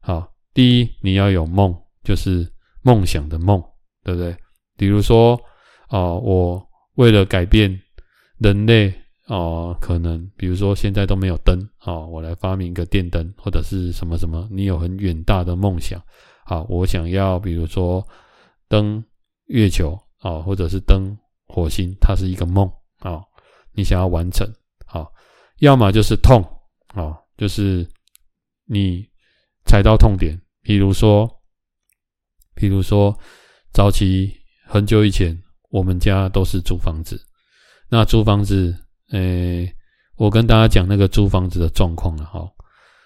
[0.00, 2.50] 好，第一，你要有梦，就是
[2.82, 3.62] 梦想的梦，
[4.04, 4.34] 对不对？
[4.76, 5.38] 比如说，
[5.90, 6.64] 哦，我
[6.94, 7.76] 为了改变
[8.38, 8.92] 人类，
[9.26, 16.00] 哦，可能比如说现在都没有灯，哦，我来发明一个电灯，或者是什么什么，你有很远大的梦想。
[16.44, 18.06] 好，我想要，比如说
[18.68, 19.02] 登
[19.46, 21.16] 月球啊，或者是登
[21.46, 22.68] 火星，它是一个梦
[22.98, 23.20] 啊，
[23.74, 24.46] 你想要完成。
[24.84, 25.12] 好，
[25.58, 26.42] 要么就是痛
[26.94, 27.88] 哦，就是
[28.66, 29.08] 你
[29.64, 31.28] 踩到痛点，比如说，
[32.54, 33.16] 比如说
[33.72, 34.32] 早期
[34.66, 35.36] 很久以前，
[35.70, 37.20] 我们家都是租房子，
[37.88, 38.76] 那租房子，
[39.10, 39.74] 诶，
[40.16, 42.46] 我跟大家讲那个租房子的状况了哈，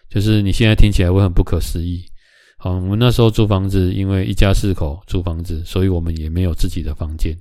[0.09, 2.05] 就是你现在听起来会很不可思议。
[2.59, 7.37] 好，我们那时候租房子，因为一家四口租房子，所以我们也没有自己的房间。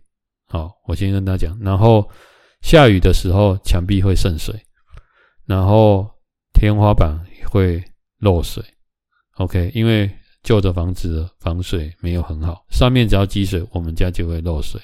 [0.48, 2.08] 好，我先跟大家讲，然后
[2.65, 4.60] 下雨的时候墙壁会渗水，
[5.45, 6.10] 然后
[6.51, 7.15] 天花板
[7.47, 7.80] 会
[8.17, 8.63] 漏水。
[9.38, 10.10] OK，因为
[10.41, 14.82] 旧的房子防水没有很好，上面只要积水，我们家就会漏水。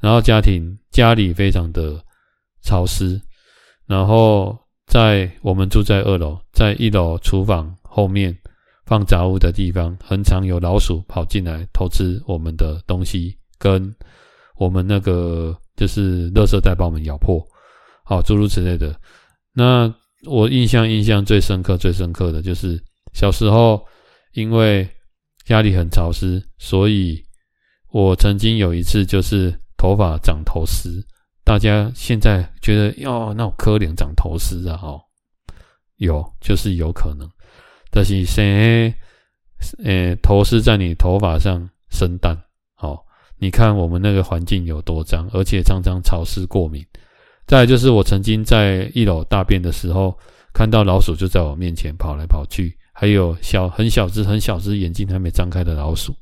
[0.00, 2.02] 然后家庭家里非常的
[2.62, 3.20] 潮湿，
[3.84, 8.34] 然后在我们住在二楼，在一楼厨房后面。
[8.84, 13.94] 放杂物的地方，很常有老鼠跑进来偷吃我们的东西，跟
[14.56, 17.44] 我们那个就是垃圾袋把我们咬破，
[18.04, 18.94] 好，诸如此类的。
[19.52, 19.92] 那
[20.26, 22.80] 我印象印象最深刻、最深刻的就是
[23.14, 23.84] 小时候，
[24.34, 24.88] 因为
[25.44, 27.20] 家里很潮湿，所以
[27.90, 31.04] 我曾经有一次就是头发长头丝。
[31.42, 35.02] 大家现在觉得哟，那我可怜长头丝啊，哦，
[35.96, 37.28] 有就是有可能，
[37.90, 38.94] 但是谁，
[39.82, 42.40] 呃，头丝在你头发上生蛋，
[42.76, 43.04] 好，
[43.42, 46.80] 你看我们那个环境有多脏，而且常常潮湿过敏。
[47.44, 50.16] 再就是我曾经在一楼大便的时候，
[50.54, 56.14] 看到老鼠就在我面前跑来跑去，还有小很小只很小只眼睛还没张开的老鼠，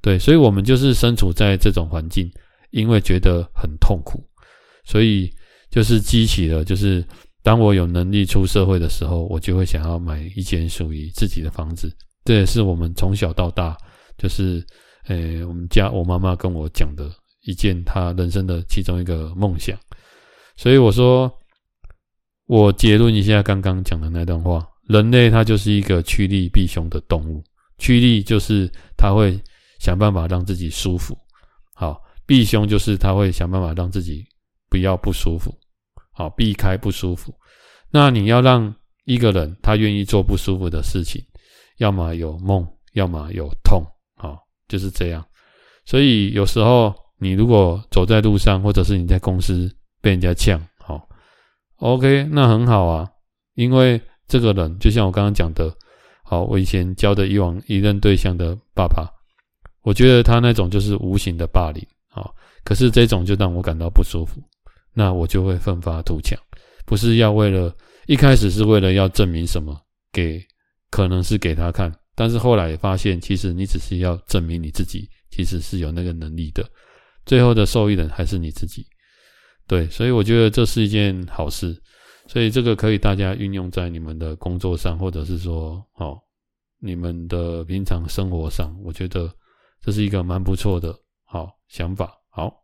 [0.00, 2.32] 对，所以我们就是身处在这种环境，
[2.70, 4.26] 因为觉得很痛苦。
[4.82, 5.30] 所以
[5.68, 7.04] 就是激起了，就是
[7.42, 11.94] 当我有能力出社会的时候，我就会想要买一间属于自己的房子。
[12.24, 13.76] 这也是我们从小到大，
[14.16, 14.64] 就是
[15.06, 17.10] 诶，我们家我妈妈跟我讲的
[17.42, 19.78] 一件她人生的其中一个梦想。
[20.56, 21.32] 所以我说，
[22.46, 27.42] 我结论一下刚刚讲的那段话：人类他就是一个趋利避凶的动物。
[27.78, 29.38] 趋利就是他会
[29.78, 31.16] 想办法让自己舒服，
[31.74, 34.24] 好，避凶就是他会想办法让自己。
[34.68, 35.56] 不要不舒服，
[36.10, 37.32] 好，避开不舒服。
[37.88, 41.24] 那你要让一个人他愿意做不舒服的事情，
[41.78, 43.80] 要么有梦，要么有痛，
[44.68, 45.24] 就是这样。
[45.84, 51.08] 所以有时候你如果走在路上，或者是你在公司被人家呛，好
[51.76, 53.08] ，OK，那很好啊，
[53.54, 55.72] 因为这个人就像我刚刚讲的，
[56.22, 59.08] 好，我以前交的以往一任对象的爸爸，
[59.82, 64.40] 我觉得他那种就是无形的霸凌，好，可是这种就让我感到不舒服。
[64.92, 66.38] 那我就会奋发图强，
[66.84, 67.70] 不是要为了
[68.06, 69.78] 一开始是为了要证明什么
[70.10, 70.42] 给，
[70.90, 76.68] 可能是给他看，但是后来发现，其实你只是要证明你自己其实是有那个能力的，
[77.24, 78.84] 最后的受益人还是你自己。
[79.68, 81.80] 对，所以我觉得这是一件好事，
[82.26, 86.18] 所以这个可以大家运用在你们的工作上，或者是说哦，
[86.80, 89.32] 你们的平常生活上，我觉得
[89.80, 90.92] 这是一个蛮不错的
[91.24, 92.12] 好想法。
[92.30, 92.62] 好。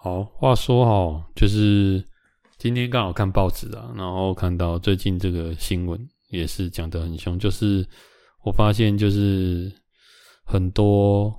[0.00, 2.02] 好，话说哈，就是
[2.56, 7.86] 今天刚好看报纸啊，然后看到最近这个新闻也是讲得很凶，就是
[8.44, 9.72] 我发现就是
[10.44, 11.34] 很多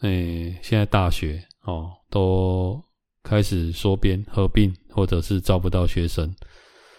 [0.00, 2.82] 诶、欸，现在大学哦都
[3.22, 6.34] 开始缩编合并，或者是招不到学生。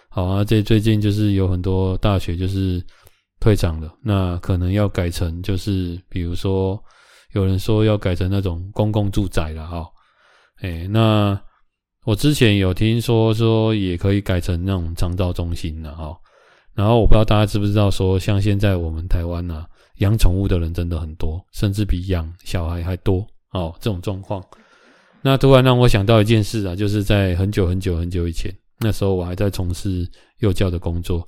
[0.09, 2.83] 好啊，这最近就是有很多大学就是
[3.39, 6.81] 退场了，那可能要改成就是比如说
[7.31, 9.89] 有人说要改成那种公共住宅了哈。
[10.57, 11.41] 哎、欸，那
[12.05, 16.15] 我之前有听说说也可以改成那种长照中心了哈。
[16.73, 23.73] 然后我不知道大家知不知道说，像现在我们台湾啊，养宠物的人真的很多，甚至比养小孩还多哦。
[23.79, 24.43] 这种状况，
[25.21, 31.25] 那突然让我想到一件事啊，就是在很久很久很久以前，那时候我还在从事幼教的工作，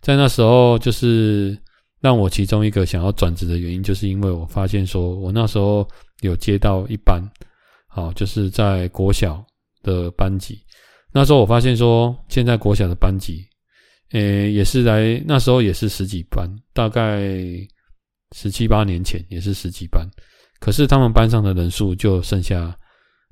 [0.00, 1.56] 在那时候就是
[2.00, 5.86] 让我其中一个想要转职的原因，就是因为我发现说我那时候
[6.20, 7.22] 有接到一班。
[7.92, 9.44] 好，就是在国小
[9.82, 10.60] 的班级，
[11.12, 13.44] 那时候我发现说，现在国小的班级，
[14.12, 17.20] 诶，也是来那时候也是十几班，大概
[18.36, 20.06] 十七八年前也是十几班，
[20.60, 22.76] 可是他们班上的人数就剩下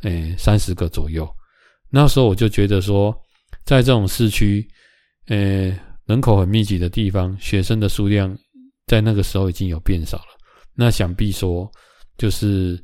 [0.03, 1.29] 诶三十个左右。
[1.91, 3.15] 那时候我就觉得说，
[3.65, 4.67] 在这种市区，
[5.27, 8.37] 诶人口很密集的地方，学生的数量
[8.87, 10.39] 在那个时候已经有变少了。
[10.75, 11.71] 那想必说，
[12.17, 12.83] 就是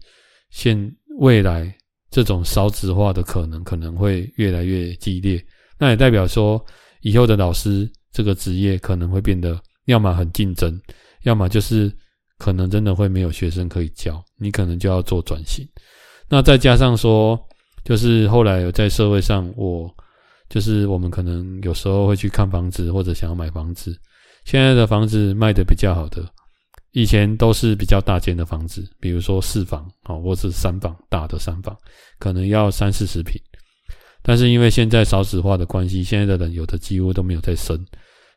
[0.50, 0.94] 现。
[1.20, 1.72] 未来
[2.10, 5.40] 这种少子化的可能可能会越来越激烈，
[5.78, 6.60] 那也代表说
[7.04, 10.80] 以后的老师这个职业可能会变得要么很竞争，
[11.24, 11.92] 要么就是
[12.38, 15.68] 可能真的会没有学生可以教，你可能就要做转型。
[16.30, 17.38] 那再加上说，
[17.84, 19.94] 就是后来有在社会上，我
[20.48, 23.94] 就是我们可能有时候会去看房子或者想要买房子，
[24.46, 26.24] 现在的房子卖得比较好的。
[26.92, 31.76] 以前都是比较大间的房子，比如说四房啊，或是三房，大的三房，
[32.18, 33.38] 可能要三四十平。
[34.26, 37.78] 但是因为现在少子化的关系，现在的人有的几乎都没有在生，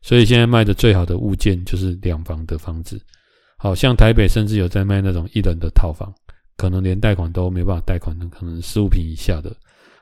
[0.02, 3.02] 所以现在卖的最好的物件就是两房的房子。
[3.58, 6.14] 好像台北甚至有在卖那种一人的套房，
[6.58, 9.56] 可能连贷款都没办法贷款的，可能十五平以下的。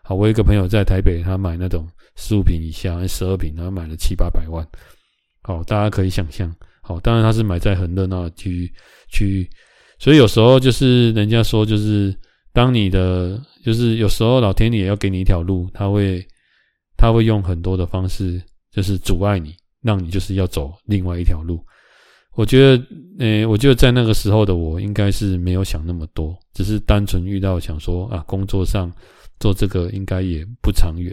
[0.04, 4.68] 好，我一个朋友在台北，他买那种十五平以下，十二平，然后买了七八百万。
[5.44, 6.54] 好，大家可以想象。
[6.82, 8.74] 好，当然他是买在很热闹的区域
[9.10, 9.50] 区域，
[10.00, 12.14] 所以有时候就是人家说，就是
[12.52, 16.24] 当你的，就是有时候老天爷要给你一条路，他会
[16.96, 18.40] 他会用很多的方式，
[18.72, 21.66] 就是阻碍你，让你就是要走另外一条路。
[22.36, 22.86] 我觉得，
[23.18, 28.94] 诶，我觉得在那个时候的我，应该是没有想那么多，只是单纯遇到想说啊，工作上
[29.40, 31.12] 做这个应该也不长远。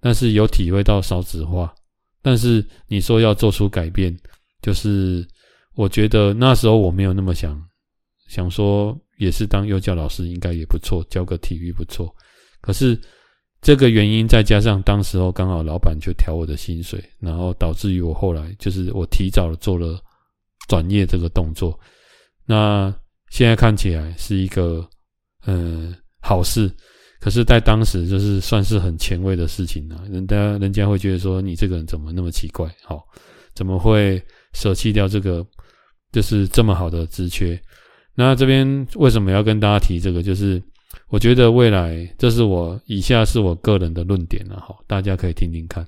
[0.00, 1.72] 但是有体会到少子化，
[2.20, 4.14] 但是你说要做出改变，
[4.60, 5.26] 就是
[5.76, 7.58] 我觉得那时候我没有那么想，
[8.28, 12.12] 想说也是当幼教老师应该也不错，教个体育不错。
[12.60, 12.98] 可是
[13.60, 20.02] 这个原因再加上当时候刚好老板就调我的薪水，然后导致于我后来就是我提早做了
[20.66, 21.78] 转业这个动作。
[22.44, 22.92] 那
[23.28, 24.84] 现在看起来是一个
[25.46, 26.68] 嗯好事。
[27.22, 33.04] 可是，在当时就是算是很前卫的事情啊，人家人家会觉得说你这个人怎么那么奇怪，好，
[33.54, 34.18] 怎么会
[34.54, 35.46] 舍弃掉这个
[36.12, 37.60] 就是这么好的职缺？
[38.14, 40.22] 那这边为什么要跟大家提这个？
[40.22, 40.62] 就是
[41.08, 45.86] 我觉得未来，这是我以下是我个人的论点了，哈，大家可以听听看。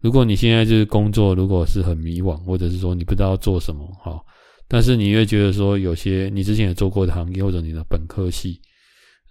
[0.00, 4.20] 如果你现在就是工作，如果是很迷惘，或者是说你不知道做什么，哈，
[4.68, 8.60] 但是你越觉得说有些你之前也做过的行业，或者你的本科系。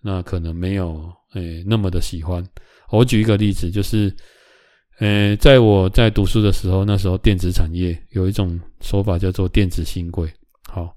[0.04, 2.44] 那可能没有诶、那么的喜欢。
[2.90, 4.12] 我举一个例子，就是，
[4.98, 10.28] 诶、在我在读书的时候，那时候电子产业有一种说法叫做电子新贵。
[10.68, 10.92] 好，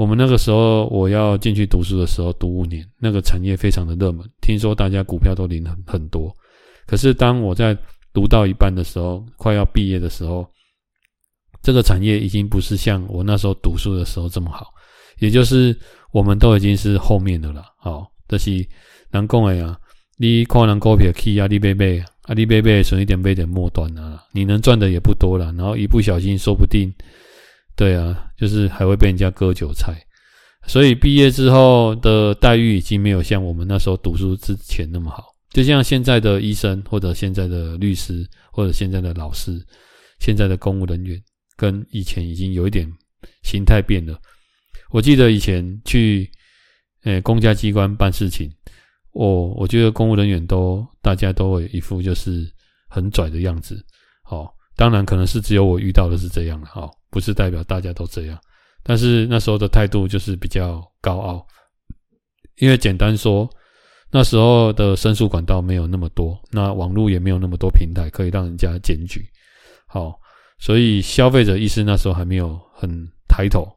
[0.00, 6.34] 我们那个时候我要进去读书的时候，读五年，那个产业非常的热门，听说大家股票都领很很多。
[6.86, 7.76] 可是当我在
[8.10, 10.48] 读到一半的时候，快要毕业的时候，
[11.62, 14.68] 这个产业已经不是像我那时候读书的时候这么好，
[15.18, 15.78] 也就是
[16.12, 17.62] 我们都已经是后面的了。
[17.76, 18.10] 好。
[18.26, 18.50] 就是
[19.10, 19.76] 难讲的啊，
[20.16, 26.90] 你看人股票起啊，你买买啊，你买买存一点买点末端啊，你能赚的也不多了，然后一不小心说不定，
[27.76, 29.94] 对啊，就是还会被人家割韭菜。
[30.66, 35.24] 所以毕业之后的待遇已经没有像我们那时候读书之前那么好。
[35.50, 39.60] 就像现在的医生，或者现在的律师，或者现在的老师，
[40.20, 41.20] 现在的公务人员，
[41.56, 42.86] 跟以前已经有一点
[43.42, 44.20] 形态变了。
[44.90, 46.30] 我记得以前去。
[47.04, 48.46] 诶，公家机关办事情，
[49.12, 52.46] 我我觉得公务人员都大家都会一副就是
[52.90, 53.82] 很拽的样子。
[54.22, 58.38] 好，当然可能是只有我遇到的是这样了，好，不是代表大家都这样。
[58.82, 61.46] 但是那时候的态度就是比较高傲，
[62.56, 63.48] 因为简单说，
[64.10, 69.22] 那时候的申诉管道没有那么多，那网络也没有那么多平台可以让人家检举。
[69.86, 70.18] 好，
[70.58, 73.68] 所以消费者意识那时候还没有很抬头。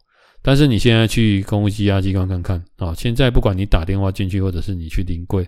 [0.42, 5.48] 但是你现在去公务机压机关看看啊，现在不管你打电话进去，或者是你去临柜，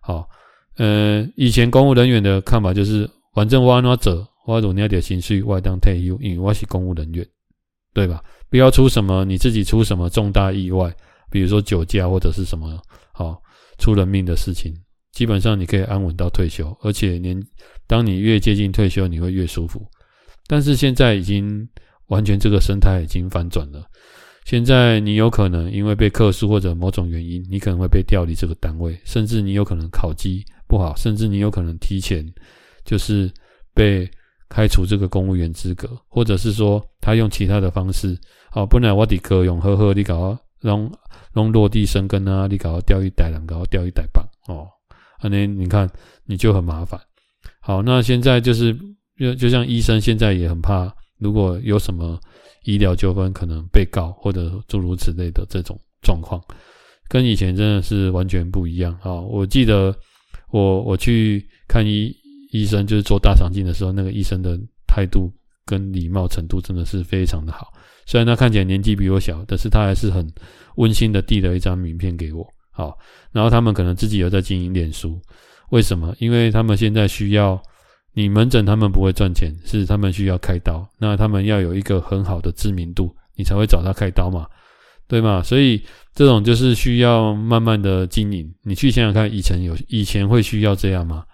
[0.00, 0.28] 好，
[0.76, 7.26] 呃，以前公务人员的看法就是，反正我按怎走，我如你要点薪水，我当退休，因为我是公务人员，
[7.92, 8.22] 对吧？
[8.50, 10.94] 不要出什么你自己出什么重大意外，
[11.30, 12.80] 比如说酒驾或者是什么
[13.12, 13.40] 好
[13.78, 14.74] 出人命的事情，
[15.12, 17.42] 基本上你可以安稳到退休，而且年
[17.86, 19.84] 当你越接近退休，你会越舒服。
[20.46, 21.66] 但是现在已经
[22.08, 23.82] 完全这个生态已经反转了。
[24.44, 32.30] 现在你有可能因为被克诉或者某种原因，你可能会被调离这个单位，甚至你有可能考绩不好，甚至你有可能提前
[32.84, 33.32] 就是
[33.72, 34.06] 被
[34.48, 38.18] 开除这个公务员资格，或者是说他用其他的方式，
[38.52, 40.90] 哦，不然我的科用呵呵，你搞弄
[41.32, 44.68] 弄落地生根啊，你搞调一代人，搞调一代棒哦，
[45.22, 45.90] 那你看
[46.24, 47.00] 你就很麻烦。
[47.60, 48.76] 好，那现在就是
[49.18, 52.18] 就就像医生现在也很怕，如果有什么。
[52.66, 56.42] 医疗纠纷可能被告或者诸如此类的这种状况，
[57.10, 59.20] 跟以前真的是完全不一样啊！
[59.20, 59.94] 我记得
[60.50, 62.10] 我我去看医
[62.62, 65.30] 医生，就是做大肠镜的时候，那个医生的态度
[65.66, 67.72] 跟礼貌程度真的是非常的好。
[68.06, 70.26] 虽然他看起来年纪比我小，但是他还是很
[70.76, 72.46] 温馨的递了一张名片给我。
[72.70, 72.96] 好，
[73.32, 75.20] 然后他们可能自己有在经营脸书，
[75.70, 76.14] 为什么？
[76.18, 77.60] 因为他们现在需要。
[78.16, 84.46] 你门诊他们不会赚钱，是他们需要开刀，那他们要有一个很好的知名度，你才会找他开刀嘛，
[85.08, 85.42] 对吗？
[85.42, 85.82] 所以
[86.14, 88.48] 这种就是需要慢慢的经营。
[88.62, 91.24] 你去想想看，以前有以前会需要这样吗？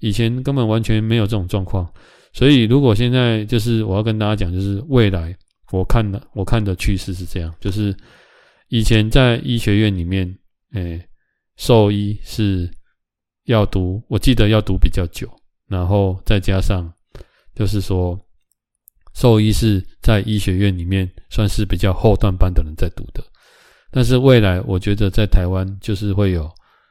[0.00, 1.88] 以前根本完全没有这种状况。
[2.32, 5.36] 所以如果现在就是我要跟大家讲，就是未来
[5.72, 7.96] 我看的我看的趋势是这样，就是
[8.68, 10.38] 以前在医学院里面，
[10.72, 11.02] 诶，
[11.56, 12.70] 兽医是
[13.44, 15.28] 要读，我记得要读比较久。
[15.68, 16.88] 然后再加上，
[17.52, 18.16] 就是说，
[19.14, 23.20] 兽医是在医学院里面算是比较后段班的人在读的，
[23.90, 26.48] 但是未来我觉得在台湾就是会有，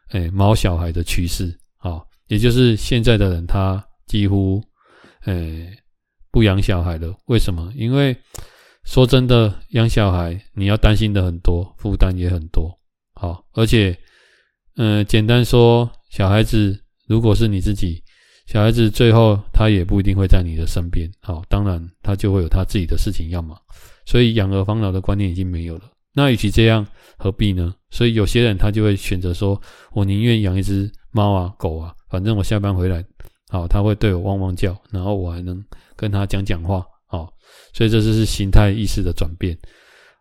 [0.10, 1.58] 诶，毛小孩的趋势，
[2.28, 4.62] 也就是现在的人他几乎，
[5.26, 5.72] 诶，
[6.32, 7.16] 不养小孩了。
[7.26, 7.72] 为什么？
[7.76, 8.16] 因为
[8.84, 12.72] 说真的，养小孩你要担心的很多，负担也很多，
[13.14, 13.98] 好，而且，
[14.78, 18.04] 嗯，简单说，小孩子如果是你自己。
[18.48, 23.60] 小孩子最后他也不一定会在你的身边，好，当然他就会有他自己的事情要忙。
[24.06, 25.90] 所以养儿防老的观念已经没有了。
[26.14, 26.86] 那与其这样，
[27.18, 27.74] 何必呢？
[27.90, 29.60] 所以有些人他就会选择说，
[29.94, 33.04] 我宁愿养一只猫啊、狗啊，反正我下班回来，
[33.50, 35.62] 好，他会对我汪汪叫，然后我还能
[35.98, 37.30] 跟他讲讲话，好，
[37.74, 39.54] 所以这就是形态意识的转变。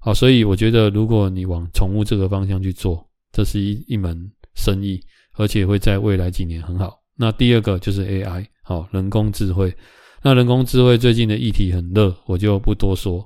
[0.00, 5.00] 好，所以我觉得，如果你往宠物这个方向去做，这是一一门生意，
[5.34, 6.98] 而且会在未来几年很好。
[7.16, 9.72] 那第二个就是 AI，好，人工智慧。
[10.20, 13.24] 那人工智慧最近的议题很热，我就不多说。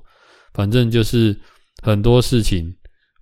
[0.53, 1.35] 反正就是
[1.81, 2.71] 很多事情，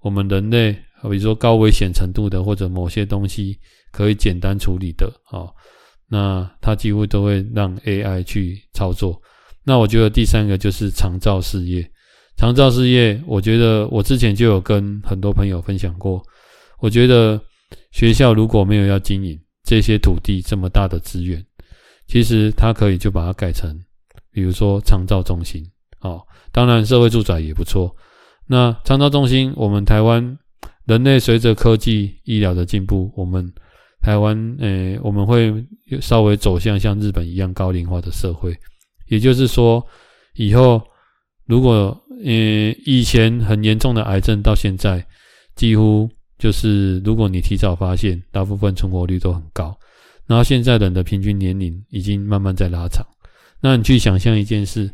[0.02, 0.78] 我们人类，
[1.08, 3.58] 比如说高危险程度的，或者某些东西
[3.91, 5.47] 可以简单处理的，啊，
[6.08, 9.20] 那它几乎都会让 AI 去操作。
[9.64, 11.89] 那我觉得第三个就是长照事业。
[12.38, 16.22] 长照事业，我觉得我之前就有跟很多朋友分享过。
[16.80, 17.41] 我觉得
[17.91, 21.43] 学校如果没有要经营这些土地这么大的资源，
[22.08, 23.76] 其实它可以就把它改成，
[24.32, 25.66] 比如说长照中心，
[26.01, 27.93] 哦，当然社会住宅也不错。
[28.45, 30.38] 那长照中心，我们台湾
[30.88, 33.46] 人类随着科技医疗的进步，我们
[34.02, 35.54] 台湾，诶、我们会
[36.00, 38.56] 稍微走向像日本一样高龄化的社会。
[39.08, 39.86] 也就是说，
[40.36, 40.82] 以后
[41.46, 42.32] 如果，呃，
[42.86, 45.06] 以前很严重的癌症，到现在
[45.56, 46.10] 几乎
[46.40, 49.78] 就是，如果你提早发现，大部分存活率都很高。
[50.26, 53.06] 然后现在人的平均年龄已经慢慢在拉长，
[53.60, 54.90] 那你去想象一件事，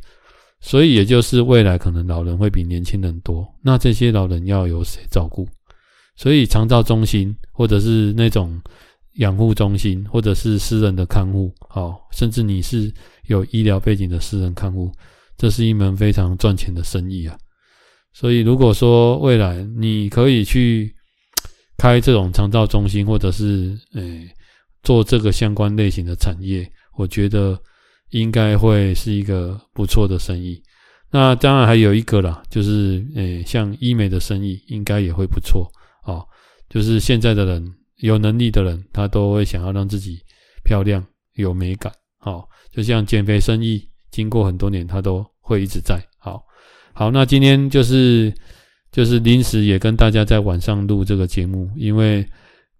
[0.59, 5.47] 所以也就是未来可能老人会比年轻人多，那这些老人要由谁照顾？
[6.15, 8.61] 所以长照中心或者是那种
[9.15, 12.93] 养护中心，或者是私人的看护，好，甚至你是
[13.27, 14.91] 有医疗背景的私人看护，
[15.37, 17.37] 这是一门非常赚钱的生意啊。
[18.13, 20.93] 所以如果说未来你可以去
[21.77, 24.29] 开这种长照中心，或者是诶。
[24.83, 27.57] 做这个相关类型的产业，我觉得
[28.09, 30.61] 应该会是一个不错的生意。
[31.09, 35.71] 那当然还有一个啦，就是诶，像医美的生意应该也会不错。
[36.73, 37.63] 就是现在的人
[37.97, 40.19] 有能力的人，他都会想要让自己
[40.63, 41.05] 漂亮
[41.35, 41.93] 有美感。
[42.17, 46.01] 好，就像减肥生意，经过很多年，他都会一直在。
[46.17, 46.43] 好，
[46.93, 48.33] 好，那今天就是
[48.91, 52.25] 就是临时也跟大家在晚上录这个节目，因为。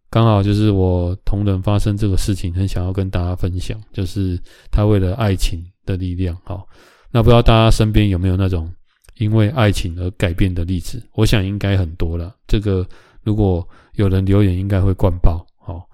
[0.10, 4.40] 刚好就是我同仁发生这个事情，很想要跟大家分享，就是
[4.70, 6.38] 他为了爱情的力量。
[6.44, 6.68] 好，
[7.10, 8.72] 那不知道大家身边有没有那种
[9.18, 11.02] 因为爱情而改变的例子？
[11.14, 12.36] 我想应该很多了。
[12.46, 12.88] 这个
[13.24, 15.46] 如果有人留言，应该会灌爆。
[15.60, 15.88] 好，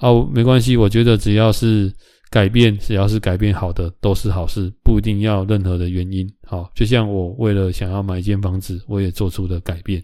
[0.00, 1.92] 哦，没关系，我觉得只要是
[2.30, 6.26] 改变，只要是改变好的，都是好事，不一定要任何的原因。
[6.46, 10.02] 好，就像我为了想要买一间房子，我也做出了改变。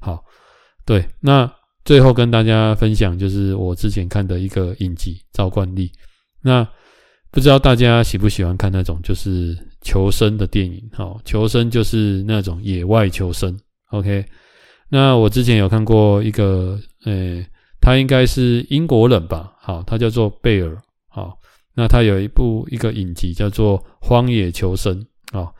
[0.00, 0.22] 好，
[0.84, 1.50] 对，那。
[1.82, 5.88] 最后跟大家分享，就是我之前看的一个影集《照惯例》。
[6.42, 6.62] 那
[7.30, 10.88] 不知道大家喜不喜欢看那种就是求生的电影？
[10.92, 13.58] 好，求生就是那种野外求生。
[13.92, 14.22] OK，
[14.90, 17.46] 那我之前有看过一个，诶，
[17.80, 19.54] 他应该是英国人吧？
[19.58, 20.76] 好，他叫做贝尔。
[21.08, 21.38] 好，
[21.74, 25.02] 那他有一部一个影集叫做《荒野求生》。
[25.38, 25.50] 啊，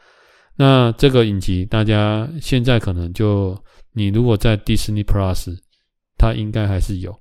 [0.57, 3.57] 那这个影集大家现在可能就
[3.93, 5.57] 你如果在 Disney Plus。
[6.23, 7.19] 它应该还是有，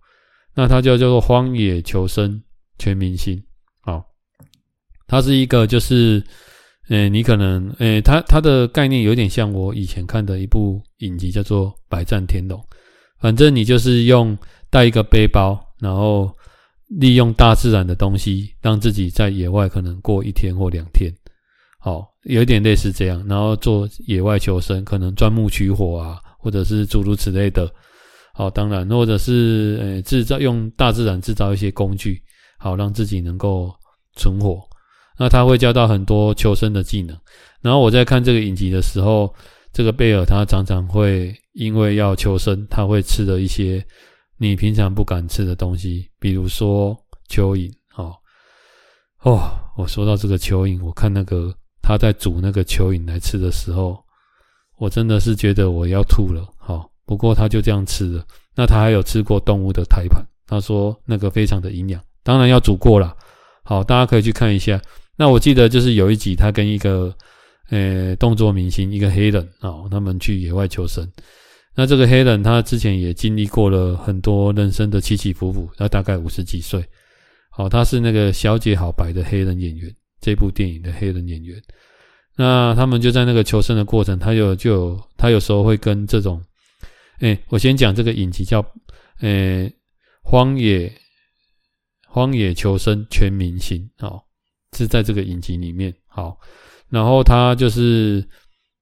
[0.53, 2.43] 那它就叫做《荒野求生
[2.77, 3.37] 全明星》
[3.79, 4.03] 好，
[5.07, 6.21] 它是一个就是，
[6.89, 12.59] 呃，你可能，呃，它它的概念有点像我以前看的一部影集，叫做《百战天龙》。
[13.19, 14.37] 反正你就是用
[14.69, 16.31] 带一个背包，然后
[16.87, 21.13] 利用大自然的东西，让自己在野外可能过一天或两天，
[21.79, 27.71] 好，有点类似这样，然后做野外求生，可能钻木取火啊，或者是诸如此类的。
[28.33, 32.21] 好，当然，或者是呃，制造用大自然制造一些工具，
[32.57, 33.69] 好让自己能够
[34.15, 34.68] 存活。
[35.19, 37.15] 那他会教到很多求生的技能。
[37.61, 39.31] 然后我在看这个影集的时候，
[39.73, 43.85] 这个贝尔他常常会因为要求生，他会吃的一些
[44.37, 46.97] 你平常不敢吃的东西，比如说
[47.29, 47.69] 蚯蚓。
[47.95, 48.15] 哦，
[49.23, 54.01] 哦，我说到这个蚯蚓，我看那个他在煮那个蚯蚓来吃的时候，
[54.77, 56.47] 我真的是觉得我要吐了。
[56.57, 56.89] 好。
[57.09, 58.23] 不过他就这样吃了。
[58.55, 63.17] 那他还有吃过动物的胎盘，他说那个非常的营养，当然要煮过了。
[63.63, 64.79] 好，大家可以去看一下。
[65.19, 67.13] 那我记得就是有一集，他跟一个
[67.69, 71.05] 呃动作明星，一个黑人啊、哦，他们去野外求生。
[71.75, 76.81] 那这个黑人他之前也经历过了很多人生的起起伏伏，他大概五十几岁。
[77.49, 81.61] 好，他是那个小姐好白的黑人演员，这部电影的黑人演员。
[82.37, 86.41] 那他们就在那个求生的过程，他有就有他有时候会跟这种。
[87.19, 88.65] 哎，我先讲这个影集叫，
[89.19, 89.69] 呃，
[90.23, 90.89] 荒野
[92.07, 94.21] 荒野求生全明星，哦，
[94.79, 96.37] 是在这个影集里面，好，
[96.89, 98.25] 然后他就是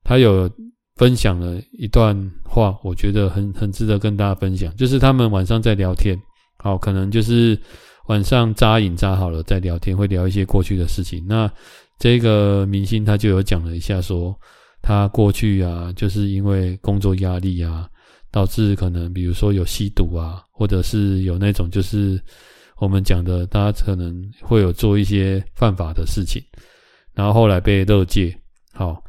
[0.03, 0.47] 他有
[0.95, 4.75] 分享了一段话，我觉得很很值得跟大家分享。
[4.75, 6.15] 就是他们晚上在聊天，
[6.59, 7.59] 好，可能就是
[8.09, 11.25] 晚上扎营扎好了在聊天，会聊一些过去的事情。
[11.27, 11.51] 那
[11.97, 14.39] 这个明星他就有讲了一下，说
[14.83, 17.89] 他过去啊，就是因为工作压力啊，
[18.31, 22.21] 导致可能比如说有吸毒啊，或者是有那种就是
[22.79, 26.41] 我们讲的，大家可能会有做一些犯法的事情，
[27.13, 28.35] 然后后来被勒戒。
[28.73, 29.03] 好，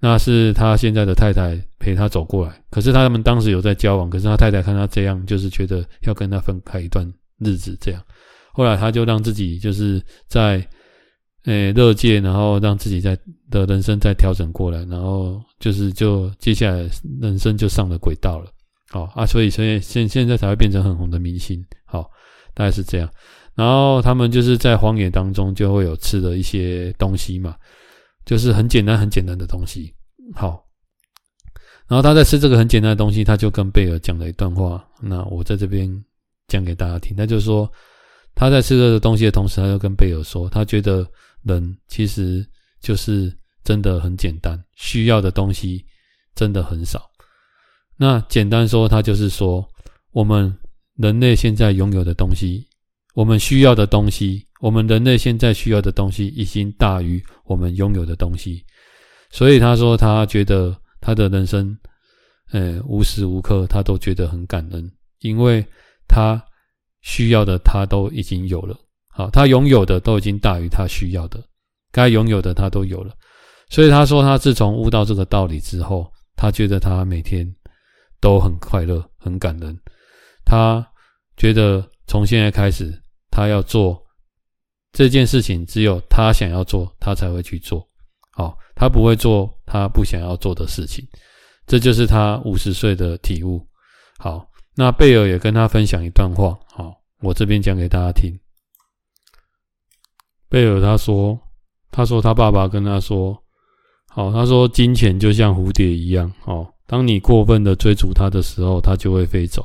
[0.00, 7.06] 那是他现在的太太陪他走过来，可是他们当时有在交往，可是他太太看他这样，就是觉得要跟他分开一段
[7.38, 8.02] 日子这样，
[8.52, 10.66] 后来他就让自己就是在。
[11.46, 13.18] 诶，勒戒，然后让自己在
[13.50, 16.88] 的人生再调整过来，然后就是就接下来
[17.20, 18.46] 人生就上了轨道了，
[18.90, 22.08] 好啊，所以所以现现在才会变成很红的明星，好，
[22.54, 23.10] 大概是这样。
[23.54, 27.56] 然后他们就是在荒野当中就会有吃的一些东西嘛，
[28.24, 29.94] 就是很简单很简单的东西，
[30.34, 30.64] 好。
[31.88, 35.88] 然后他在吃这个很简单的东西，他就跟贝尔讲了一段话，那我在这边
[36.48, 37.16] 讲给大家听。
[37.16, 37.70] 他就是说
[38.34, 41.06] 他在吃这个东西的同时，他就跟贝尔说，他觉得。
[41.44, 42.48] 人其实
[42.80, 45.84] 就是真的很简单，需要的东西
[46.36, 47.02] 真的很少。
[47.96, 49.68] 那简单说，他就是说，
[50.12, 50.56] 我们
[50.96, 52.66] 人类现在拥有的东西，
[53.14, 58.64] 我们需要的东西，我们人类现在需要的东西，已经大于我们拥有的东西。
[59.30, 61.76] 所以他说，他觉得他的人生，
[62.52, 64.90] 呃，无时无刻他都觉得很感恩，
[65.20, 65.64] 因为
[66.06, 66.42] 他
[67.00, 68.76] 需要的他都已经有了。
[69.08, 71.42] 好，他拥有的都已经大于他需要的，
[71.90, 73.14] 该拥有的他都有了，
[73.70, 77.46] 所以他说他自从悟到这个道理之后，他觉得他每天
[78.20, 79.78] 都很快乐、很感恩。
[80.44, 80.86] 他
[81.36, 82.92] 觉得从现在开始，
[83.30, 84.00] 他要做
[84.92, 87.86] 这件事情，只有他想要做，他才会去做。
[88.32, 91.06] 好，他不会做他不想要做的事情，
[91.66, 93.66] 这就是他五十岁的体悟。
[94.18, 98.32] 好，那贝尔也跟他分享一段话，好，我这边讲给大家听。
[100.48, 101.38] 贝尔他说
[101.90, 103.42] ：“他说他爸爸跟他说，
[104.08, 109.62] 好，他说金钱就像蝴蝶一样，哦，当你过分的追逐它的时候，它就会飞走；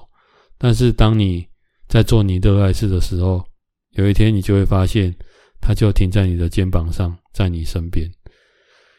[0.57, 1.45] 但是当你
[1.87, 3.43] 在做你热爱事的时候，
[3.91, 5.15] 有一天你就会发现，
[5.59, 8.09] 它就停在你的肩膀上，在你身边。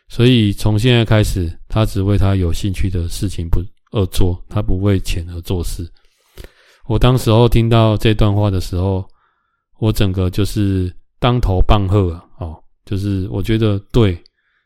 [0.08, 3.60] 所以从现在开始，他只为他有兴趣的事情不
[3.92, 5.86] 而做，他不为钱而做事。
[6.86, 9.06] 我当时候听到这段话的时候，
[9.78, 12.24] 我整个就是。”当头棒喝啊！
[12.38, 14.16] 哦，就是我觉得对，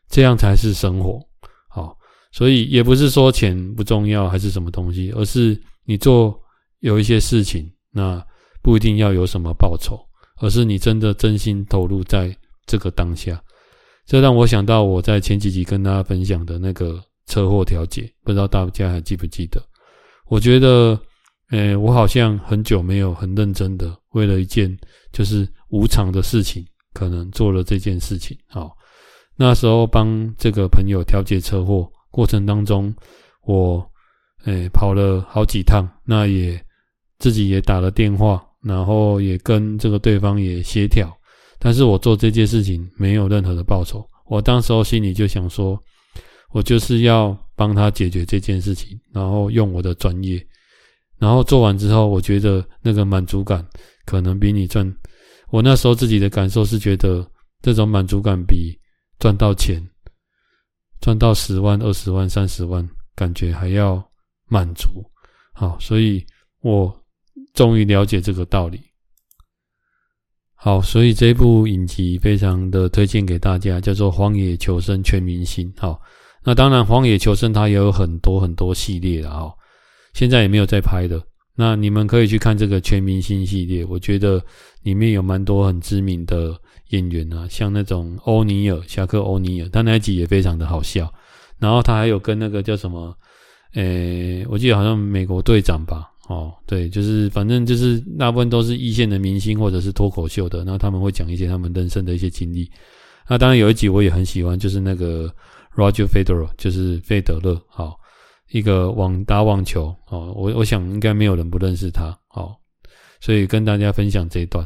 [0.07, 1.19] 这样才是生活。
[1.67, 1.97] 好，
[2.31, 6.39] 所以也不是说钱不重要还是什么东西，而是你做
[6.83, 8.21] 有一些事情，那
[8.61, 9.97] 不一定要有什么报酬，
[10.41, 13.41] 而是你真的真心投入在这个当下。
[14.05, 19.61] 这让我想到我在前几集跟大家分享的那个车祸调解，不知道大家还记不记得？
[20.27, 20.99] 我觉得，
[21.51, 24.77] 诶，我好像很久没有很认真的为了一件
[25.11, 25.47] 就是。
[25.73, 26.63] 无偿的事情，
[26.93, 28.37] 可能做了这件事情。
[28.47, 28.77] 好，
[29.35, 32.93] 那时候帮这个朋友调解车祸过程当中，
[33.45, 33.83] 我
[34.45, 36.62] 诶、跑了好几趟，那也
[37.23, 41.09] 自己也打了电话，然后也跟这个对方也协调。
[41.57, 44.05] 但是我做这件事情没有任何的报酬。
[44.25, 45.81] 我当时候心里就想说，
[46.51, 50.45] 我就是要帮他解决这件事情，然后用我的专业，
[51.17, 53.65] 然后做完之后，我觉得那个满足感
[54.05, 54.93] 可能比你赚。
[55.49, 57.25] 我那时候自己的感受是觉得
[57.61, 58.77] 这种满足感比
[59.17, 59.81] 赚到钱、
[60.99, 64.03] 赚到十万、二十万、三十万，感觉还要
[64.49, 64.89] 满足。
[65.53, 66.21] 好，所以
[66.61, 66.93] 我
[67.53, 68.79] 终于了解这个道理。
[70.55, 75.71] 好，所以这部影集非常的推荐给大家，叫做《荒野求生全明星》。
[75.81, 75.99] 好，
[76.43, 79.53] 那当然《荒野求生》它也有很多很多系列的哦，
[80.13, 81.21] 现在也没有在拍的。
[81.55, 84.43] 那你们可以去看这个全明星系列，我觉得
[84.81, 86.57] 里面有蛮多很知名的
[86.89, 91.13] 演员啊，像那种欧尼尔、侠客欧尼尔，他那一集也非常的好笑。
[91.59, 93.13] 然后他还有跟那个叫什么，
[93.73, 102.69] 诶，我记得好像美国队长吧，哦，对，就是反正就是大部分都是一线的明星或者是脱口秀的，那他们会讲一些他们人生的一些经历。
[103.27, 105.33] 那当然有一集我也很喜欢，就是那个
[105.75, 107.97] Roger Federer，就是费德勒，好。
[108.51, 112.53] 一个网打网球哦，我我想应该没有人不认识他哦，
[113.19, 114.63] 所以跟大家分享这一段。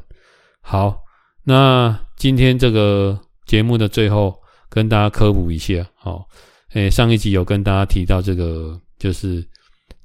[0.59, 0.97] 好，
[1.45, 4.35] 那今天这个节目的最后
[4.67, 6.21] 跟大家科普一下哦，
[6.73, 9.47] 诶，上一集有跟大家提到这个就是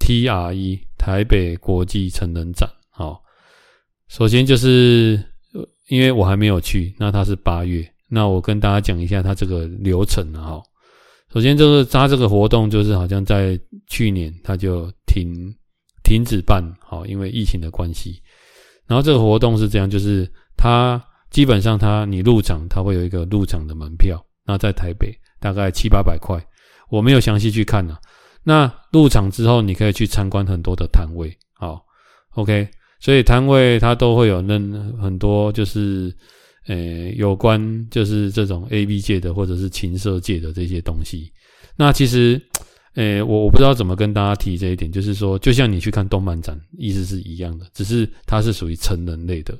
[0.02, 3.16] TRE 台北国际成人展哦。
[4.08, 5.22] 首先就是
[5.88, 10.60] 因为我还没有去，那他是八月，那我跟大家讲一下他这个流程啊。
[11.32, 15.32] 首先就是他这个活动就是好像在去年他就停
[16.02, 18.20] 停止办，好，因为疫情的关系。
[18.86, 26.38] 然后这个活动是这样，就是他基本上他你入场他会有一个入场的门票，那在台北大概七八百块，
[26.90, 27.96] 我没有详细去看呢、
[28.44, 31.84] 那入场之后你可以去参观很多的摊位，好
[32.34, 32.68] ，OK，
[33.00, 34.58] 所以摊位它都会有那
[35.00, 36.14] 很多就是。
[36.68, 36.76] 呃，
[37.16, 41.28] 有关就是这种 AV 界的或者是情色界的这些东西，
[41.74, 42.40] 那其实，
[42.94, 49.58] 呃，我我不知道怎么跟大家提这一点，就是说，就像你去看动漫展，意思是一样的，只是它是属于成人类的。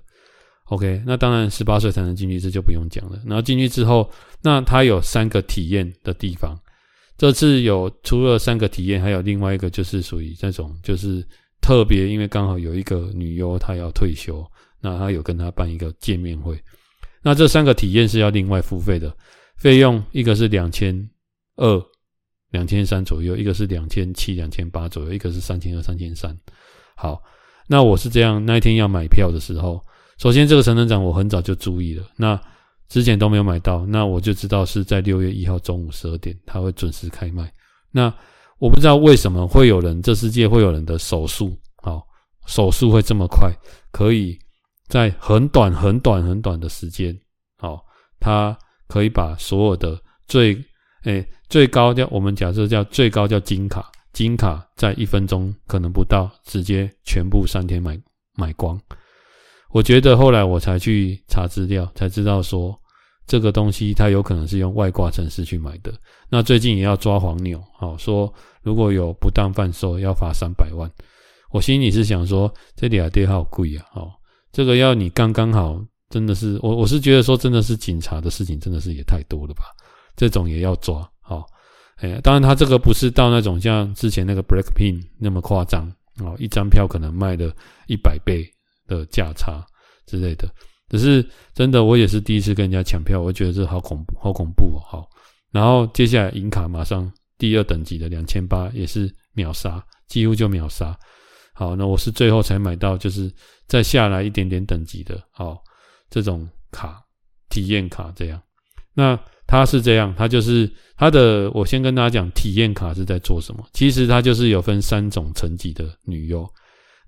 [0.67, 3.21] OK，那当然十八岁才能进去，这就不用讲了。
[3.27, 4.09] 然后进去之后，
[4.41, 6.57] 那它有三个体验的地方，
[7.17, 11.25] 这次有除了三个体验，还有另外一个就是属于那种就是
[11.61, 14.45] 特别，因为刚好有一个女优她要退休，
[14.81, 16.61] 那她有跟她办一个见面会。
[17.23, 19.15] 那这三个体验是要另外付费的，
[19.57, 21.09] 费用一个是两千
[21.57, 21.81] 二、
[22.51, 26.37] 两千三左右，一个是两千七、两千八左右，一个是三千二、三千三。
[26.97, 27.23] 好，
[27.69, 29.81] 那我是这样，那一天要买票的时候，
[30.19, 32.41] 首先这个成人展我很早就注意了，那
[32.93, 37.51] 之前都没有买到，那我就知道是在六月一号中午十二点，它会准时开卖。
[37.91, 38.13] 那
[38.59, 42.03] 我不知道为什么会有人，这世界会有人的手速，好，
[42.45, 43.51] 手速会这么快，
[43.91, 44.39] 可以。
[44.89, 47.19] 在很短、很短、很短的时间，
[47.57, 47.83] 好，
[48.21, 48.55] 他
[48.89, 50.63] 可以把所有的最
[51.05, 57.99] 诶、最高叫我们假设叫最高叫金卡，金卡在一分钟可能不到，直接全部三天买
[58.35, 58.79] 买光。
[59.71, 62.79] 我觉得后来我才去查资料，才知道说
[63.27, 65.93] 这个东西它有可能是用外挂程式去买的。
[66.29, 70.91] 那最近也要抓黄牛，好说如果有不当贩售要罚三百万。
[71.51, 74.11] 我心里是想说这里啊爹好贵啊，好。
[74.53, 79.63] 这个要你刚刚好，真的是我我是觉得说真的是警察的事情，真的是也太多了吧？
[80.15, 81.47] 这种也要抓，好，
[81.97, 87.51] 哎，当然他这个不是到那种像之前那个 Blackpink 那么夸张哦，一张票可能卖了
[87.87, 88.47] 一百倍
[88.87, 89.65] 的价差
[90.05, 90.47] 之类的。
[90.93, 95.09] 可是真的，我也是第一次跟人家抢票，我觉得这好恐怖，好恐怖哦，好。
[95.51, 100.95] 然后接下来银卡马上第二等级的两千八也是秒杀，几乎就秒杀。
[101.55, 103.33] 好，那我是最后才买到，就是
[103.67, 105.57] 再下来一点点等级的，好，
[106.11, 107.01] 这种卡
[107.49, 108.39] 体验卡这样。
[108.93, 113.67] 那它是这样，它就是它的，我先跟大家讲体验卡是在做什么。
[113.73, 116.47] 其实它就是有分三种层级的女优。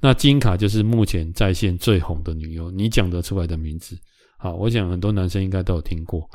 [0.04, 3.96] 那金卡就是目前在线最红的女优，你讲得出来的名字，
[4.36, 6.28] 好，我想很多男生应该都有听过。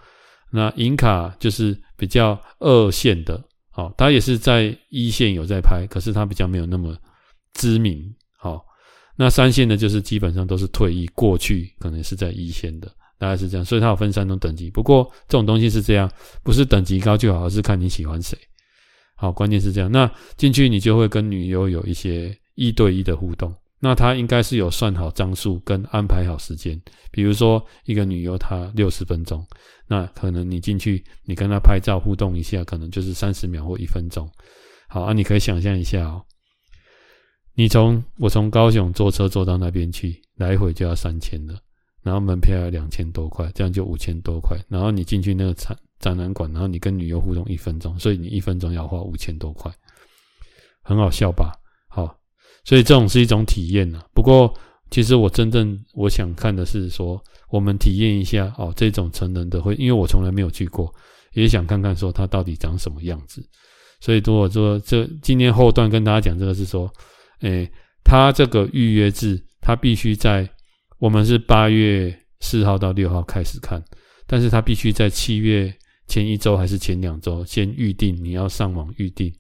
[0.52, 3.40] 那银卡就是比较二线的，
[3.70, 6.98] 好，它也是在一线有在拍，可是它比较没有那么。
[7.54, 8.60] 知名好，
[9.16, 14.72] 那三线的就是基本上都是退役，过去可能是在一线的，大概是这样，所以它有分三种等级。
[14.72, 16.10] 不过这种东西是这样，
[16.44, 18.36] 不是等级高就好，而是看你喜欢谁。
[19.16, 19.92] 好，关键是这样。
[19.92, 26.78] 那进去你就会跟女优有一些一对一的互动，那他应该是有算好张数跟安排好时间。
[27.10, 29.48] 比如说一个女优她六十分钟，
[29.88, 34.30] 那可能你进去你跟她拍照互动一下，可能就是三十秒或一分钟。
[34.90, 36.22] 好啊，你可以想象一下哦。
[37.56, 41.58] 你从我从高雄坐车坐到那边去，来回就要三千了，
[42.04, 44.58] 然后门票要两千多块，这样就五千多块。
[44.68, 49.72] 然后你进去那个展展览馆，然后你跟女优互动一分钟，所以你一分钟要花五千多块，
[50.84, 51.54] 很好笑吧？
[52.64, 54.02] 所以这种是一种体验呐。
[54.14, 54.54] 不过
[54.92, 60.94] 其实我真正我想看的是说，我们体验一下哦，这种成人的会，因为我从来没有去过，
[61.34, 63.44] 也想看看说它到底长什么样子。
[64.00, 66.92] 所以如果说这今天后段跟大家讲这个是说。
[67.42, 67.66] 诶，
[68.04, 70.46] 他这个预约制，他必须在
[70.98, 73.82] 我们是八月四号到六号开始看，
[74.28, 75.74] 但是他必须在七月
[76.06, 79.34] 前一周还是前两周先预定，你要上网预定。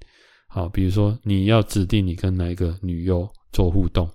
[0.49, 4.09] 好，比如说你要指定你跟哪一个女优做互动，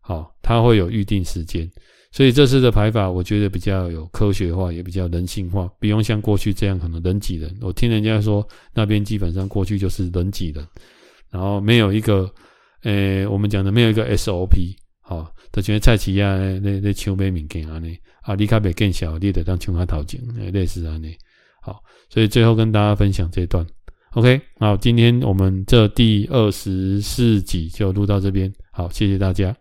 [0.00, 1.66] 好，他会有预定时间。
[2.12, 7.56] 所以这次的排法，我觉得比较有科学化，也比较人性化，不用像过去这样可能人挤人。
[7.62, 10.66] 我听人家说那边基本上过去就是人挤人，
[11.30, 12.30] 然后没有一个。
[12.84, 21.08] 诶、我们讲的没有一个 SOP，好，就像菜市啊，那那抢买物件啊，呢啊，你卡别更小，你得当抢下头前，诶，类似啊，呢，
[21.60, 23.66] 好，所以最后跟大家分享这段
[24.18, 29.54] ，OK，好，今天我们这第二十四集就录到这边，好，谢谢大家。